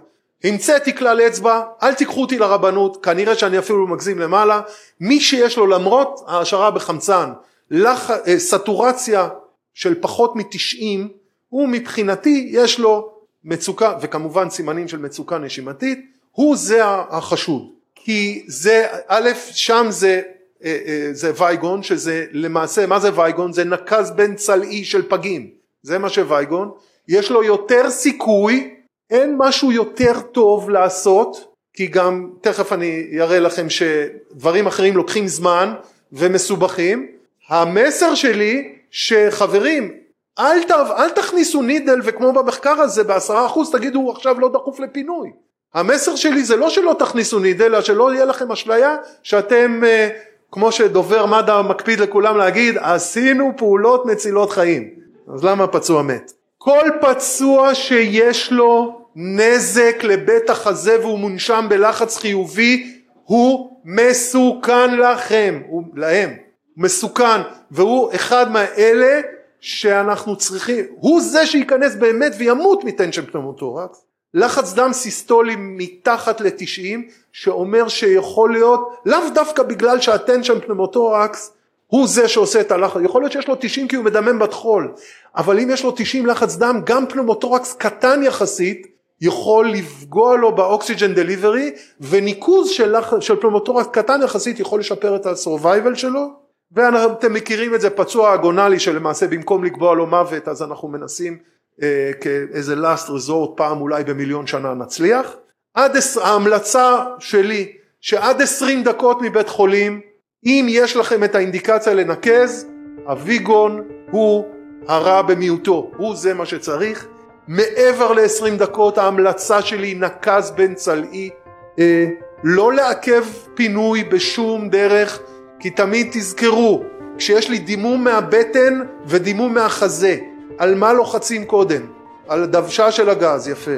המצאתי 0.45 0.97
כלל 0.97 1.21
אצבע 1.21 1.63
אל 1.83 1.95
תיקחו 1.95 2.21
אותי 2.21 2.39
לרבנות 2.39 3.05
כנראה 3.05 3.35
שאני 3.35 3.59
אפילו 3.59 3.87
מגזים 3.87 4.19
למעלה. 4.19 4.61
מי 5.01 5.21
שיש 5.21 5.57
לו 5.57 5.67
למרות 5.67 6.25
העשרה 6.27 6.71
בחמצן 6.71 7.33
לח... 7.71 8.11
אה, 8.11 8.39
סטורציה 8.39 9.29
של 9.75 9.95
פחות 10.01 10.37
מתשעים 10.37 11.09
הוא 11.49 11.69
מבחינתי 11.69 12.49
יש 12.51 12.79
לו 12.79 13.13
מצוקה 13.45 13.99
וכמובן 14.01 14.51
סימנים 14.51 14.89
של 14.89 14.99
מצוקה 14.99 15.39
נשימתית 15.39 16.01
הוא 16.33 16.57
זה 16.57 16.85
החשוד. 16.85 17.63
כי 17.95 18.45
זה 18.47 18.87
א' 19.09 19.31
שם 19.51 19.87
זה 19.89 20.23
אה, 20.65 20.79
אה, 20.87 21.09
זה 21.13 21.33
וייגון 21.37 21.83
שזה 21.83 22.27
למעשה 22.33 22.87
מה 22.87 23.01
זה 23.01 23.11
וייגון 23.19 23.53
זה 23.53 23.65
נקז 23.65 24.11
בין 24.11 24.35
צלעי 24.35 24.85
של 24.85 25.09
פגים. 25.09 25.51
זה 25.83 25.99
מה 25.99 26.09
שווייגון 26.09 26.71
יש 27.09 27.31
לו 27.31 27.43
יותר 27.43 27.91
סיכוי 27.91 28.75
אין 29.11 29.35
משהו 29.39 29.73
יותר 29.73 30.21
טוב 30.21 30.71
לעשות 30.71 31.53
כי 31.75 31.87
גם 31.87 32.31
תכף 32.41 32.73
אני 32.73 33.07
אראה 33.21 33.41
לכם 33.41 33.67
שדברים 33.71 34.67
אחרים 34.67 34.97
לוקחים 34.97 35.29
זמן 35.29 35.75
ומסובכים. 36.13 37.07
המסר 37.49 38.15
שלי 38.15 38.73
שחברים 38.91 39.91
אל, 40.39 40.63
ת, 40.63 40.71
אל 40.71 41.11
תכניסו 41.11 41.63
נידל 41.63 42.01
וכמו 42.05 42.33
במחקר 42.33 42.81
הזה 42.81 43.05
בעשרה 43.05 43.47
אחוז 43.47 43.71
תגידו 43.71 44.11
עכשיו 44.11 44.41
לא 44.41 44.49
דחוף 44.49 44.81
לפינוי. 44.81 45.31
המסר 45.75 46.17
שלי 46.17 46.45
זה 46.45 46.57
לא 46.57 46.71
שלא 46.71 46.97
תכניסו 46.99 47.39
נידל 47.39 47.65
אלא 47.65 47.81
שלא 47.81 48.15
יהיה 48.15 48.25
לכם 48.25 48.53
אשליה 48.53 48.97
שאתם 49.23 49.81
אה, 49.85 50.09
כמו 50.53 50.73
שדובר 50.73 51.27
מד"א 51.27 51.63
מקפיד 51.63 52.01
לכולם 52.01 52.37
להגיד 52.37 52.79
עשינו 52.79 53.53
פעולות 53.57 54.07
מצילות 54.07 54.51
חיים. 54.51 54.91
אז 55.35 55.45
למה 55.45 55.67
פצוע 55.67 56.03
מת? 56.03 56.33
כל 56.65 56.89
פצוע 57.01 57.75
שיש 57.75 58.53
לו 58.53 59.01
נזק 59.17 59.97
לבית 60.03 60.51
החזה 60.51 61.01
והוא 61.01 61.19
מונשם 61.19 61.67
בלחץ 61.69 62.17
חיובי 62.17 63.01
הוא 63.25 63.81
מסוכן 63.85 64.95
לכם, 64.95 65.63
הוא, 65.67 65.83
להם, 65.95 66.31
מסוכן. 66.77 67.41
והוא 67.71 68.15
אחד 68.15 68.53
מהאלה 68.53 69.21
שאנחנו 69.61 70.37
צריכים, 70.37 70.85
הוא 70.91 71.21
זה 71.21 71.47
שייכנס 71.47 71.95
באמת 71.95 72.33
וימות 72.39 72.85
מ 72.85 72.90
tension 72.90 73.27
pneumothorax 73.27 74.05
לחץ 74.35 74.73
דם 74.73 74.93
סיסטולי 74.93 75.55
מתחת 75.59 76.41
לתשעים 76.41 77.09
שאומר 77.33 77.89
שיכול 77.89 78.53
להיות 78.53 78.95
לאו 79.07 79.31
דווקא 79.35 79.63
בגלל 79.63 80.01
שה 80.01 80.19
tension 80.19 80.61
pneumothorax 80.61 81.53
הוא 81.93 82.09
זה 82.09 82.29
שעושה 82.29 82.61
את 82.61 82.73
הלחץ, 82.73 83.01
יכול 83.05 83.23
להיות 83.23 83.33
שיש 83.33 83.49
לו 83.49 83.55
90 83.61 83.89
כי 83.89 83.97
הוא 83.97 84.05
מדמם 84.05 84.39
בטחול, 84.39 84.93
אבל 85.37 85.61
אם 85.61 85.71
יש 85.71 85.85
לו 85.85 85.91
90 85.97 86.27
לחץ 86.27 86.57
דם, 86.57 86.81
גם 86.85 87.07
pneumothorax 87.07 87.73
קטן 87.73 88.23
יחסית, 88.23 88.87
יכול 89.21 89.71
לפגוע 89.71 90.37
לו 90.37 90.55
ב 90.55 90.63
oxygen 90.63 91.15
delivery, 91.15 91.71
וניקוז 92.01 92.71
של, 92.71 92.95
של 93.21 93.37
פנומוטורקס 93.37 93.89
קטן 93.93 94.21
יחסית 94.25 94.61
יכול 94.61 94.81
לשפר 94.81 95.17
את 95.17 95.27
הסורווייבל 95.27 95.95
שלו, 95.95 96.29
ואתם 96.73 97.33
מכירים 97.33 97.75
את 97.75 97.81
זה, 97.81 97.91
פצוע 97.91 98.35
אגונלי 98.35 98.79
שלמעשה 98.79 99.27
במקום 99.27 99.65
לקבוע 99.65 99.95
לו 99.95 100.07
מוות, 100.07 100.49
אז 100.49 100.63
אנחנו 100.63 100.89
מנסים 100.89 101.39
אה, 101.83 102.11
כאיזה 102.21 102.75
last 102.75 103.09
resort 103.09 103.57
פעם 103.57 103.81
אולי 103.81 104.05
במיליון 104.05 104.47
שנה 104.47 104.75
נצליח. 104.75 105.37
עד, 105.75 105.97
ההמלצה 106.23 107.05
שלי, 107.19 107.73
שעד 108.01 108.43
20 108.43 108.83
דקות 108.83 109.23
מבית 109.23 109.49
חולים, 109.49 110.12
אם 110.47 110.67
יש 110.69 110.97
לכם 110.97 111.25
את 111.25 111.35
האינדיקציה 111.35 111.95
לנקז, 111.95 112.67
הוויגון 113.05 113.83
הוא 114.11 114.45
הרע 114.89 115.23
במיעוטו, 115.23 115.91
הוא 115.97 116.17
זה 116.17 116.35
מה 116.35 116.47
שצריך. 116.47 117.07
מעבר 117.49 118.13
ל-20 118.13 118.59
דקות 118.59 118.99
ההמלצה 118.99 119.63
שלי 119.63 119.95
נקז 119.95 120.51
בן 120.51 120.75
צלעי, 120.75 121.31
אה, 121.79 122.07
לא 122.45 122.73
לעכב 122.73 123.25
פינוי 123.55 124.05
בשום 124.05 124.69
דרך, 124.69 125.19
כי 125.61 125.71
תמיד 125.71 126.09
תזכרו, 126.13 126.83
כשיש 127.19 127.51
לי 127.51 127.59
דימום 127.59 128.05
מהבטן 128.05 128.81
ודימום 129.07 129.55
מהחזה, 129.55 130.17
על 130.59 130.75
מה 130.75 130.93
לוחצים 130.93 131.45
קודם? 131.45 131.83
על 132.29 132.43
הדוושה 132.43 132.91
של 132.91 133.11
הגז, 133.11 133.49
יפה. 133.49 133.77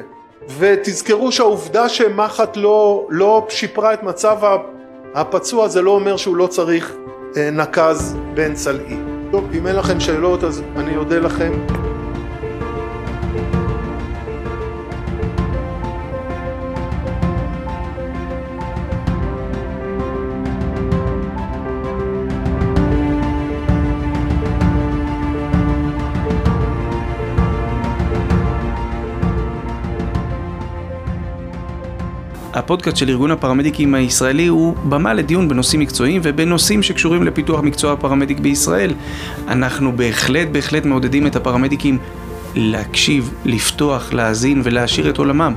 ותזכרו 0.58 1.32
שהעובדה 1.32 1.88
שמחט 1.88 2.56
לא, 2.56 3.06
לא 3.10 3.46
שיפרה 3.48 3.94
את 3.94 4.02
מצב 4.02 4.38
הפצוע 5.14 5.68
זה 5.68 5.82
לא 5.82 5.90
אומר 5.90 6.16
שהוא 6.16 6.36
לא 6.36 6.46
צריך 6.46 6.92
אה, 7.36 7.50
נקז 7.50 8.16
בן 8.34 8.54
צלעי. 8.54 8.96
טוב, 9.30 9.44
אם 9.54 9.66
אין 9.66 9.76
לכם 9.76 10.00
שאלות 10.00 10.44
אז 10.44 10.62
אני 10.76 10.96
אודה 10.96 11.18
לכם. 11.18 11.52
הפודקאסט 32.54 32.96
של 32.96 33.08
ארגון 33.08 33.30
הפרמדיקים 33.30 33.94
הישראלי 33.94 34.46
הוא 34.46 34.76
במה 34.88 35.14
לדיון 35.14 35.48
בנושאים 35.48 35.80
מקצועיים 35.80 36.20
ובנושאים 36.24 36.82
שקשורים 36.82 37.22
לפיתוח 37.22 37.60
מקצוע 37.60 37.92
הפרמדיק 37.92 38.40
בישראל. 38.40 38.94
אנחנו 39.48 39.92
בהחלט 39.96 40.48
בהחלט 40.52 40.84
מעודדים 40.84 41.26
את 41.26 41.36
הפרמדיקים 41.36 41.98
להקשיב, 42.54 43.34
לפתוח, 43.44 44.12
להאזין 44.12 44.60
ולהעשיר 44.64 45.10
את 45.10 45.18
עולמם. 45.18 45.54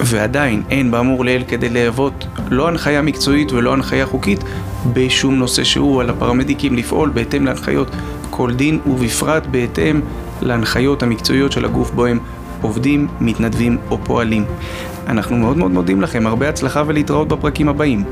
ועדיין 0.00 0.62
אין 0.70 0.90
באמור 0.90 1.24
לעיל 1.24 1.44
כדי 1.48 1.68
להוות 1.68 2.26
לא 2.50 2.68
הנחיה 2.68 3.02
מקצועית 3.02 3.52
ולא 3.52 3.72
הנחיה 3.72 4.06
חוקית 4.06 4.44
בשום 4.92 5.34
נושא 5.34 5.64
שהוא 5.64 6.00
על 6.00 6.10
הפרמדיקים 6.10 6.74
לפעול 6.74 7.10
בהתאם 7.14 7.44
להנחיות 7.46 7.88
כל 8.30 8.52
דין 8.52 8.78
ובפרט 8.86 9.46
בהתאם 9.46 10.00
להנחיות 10.42 11.02
המקצועיות 11.02 11.52
של 11.52 11.64
הגוף 11.64 11.90
בו 11.90 12.06
הם 12.06 12.18
עובדים, 12.62 13.08
מתנדבים 13.20 13.78
או 13.90 13.98
פועלים. 14.04 14.44
אנחנו 15.06 15.36
מאוד 15.36 15.56
מאוד 15.56 15.70
מודים 15.70 16.00
לכם, 16.00 16.26
הרבה 16.26 16.48
הצלחה 16.48 16.82
ולהתראות 16.86 17.28
בפרקים 17.28 17.68
הבאים. 17.68 18.04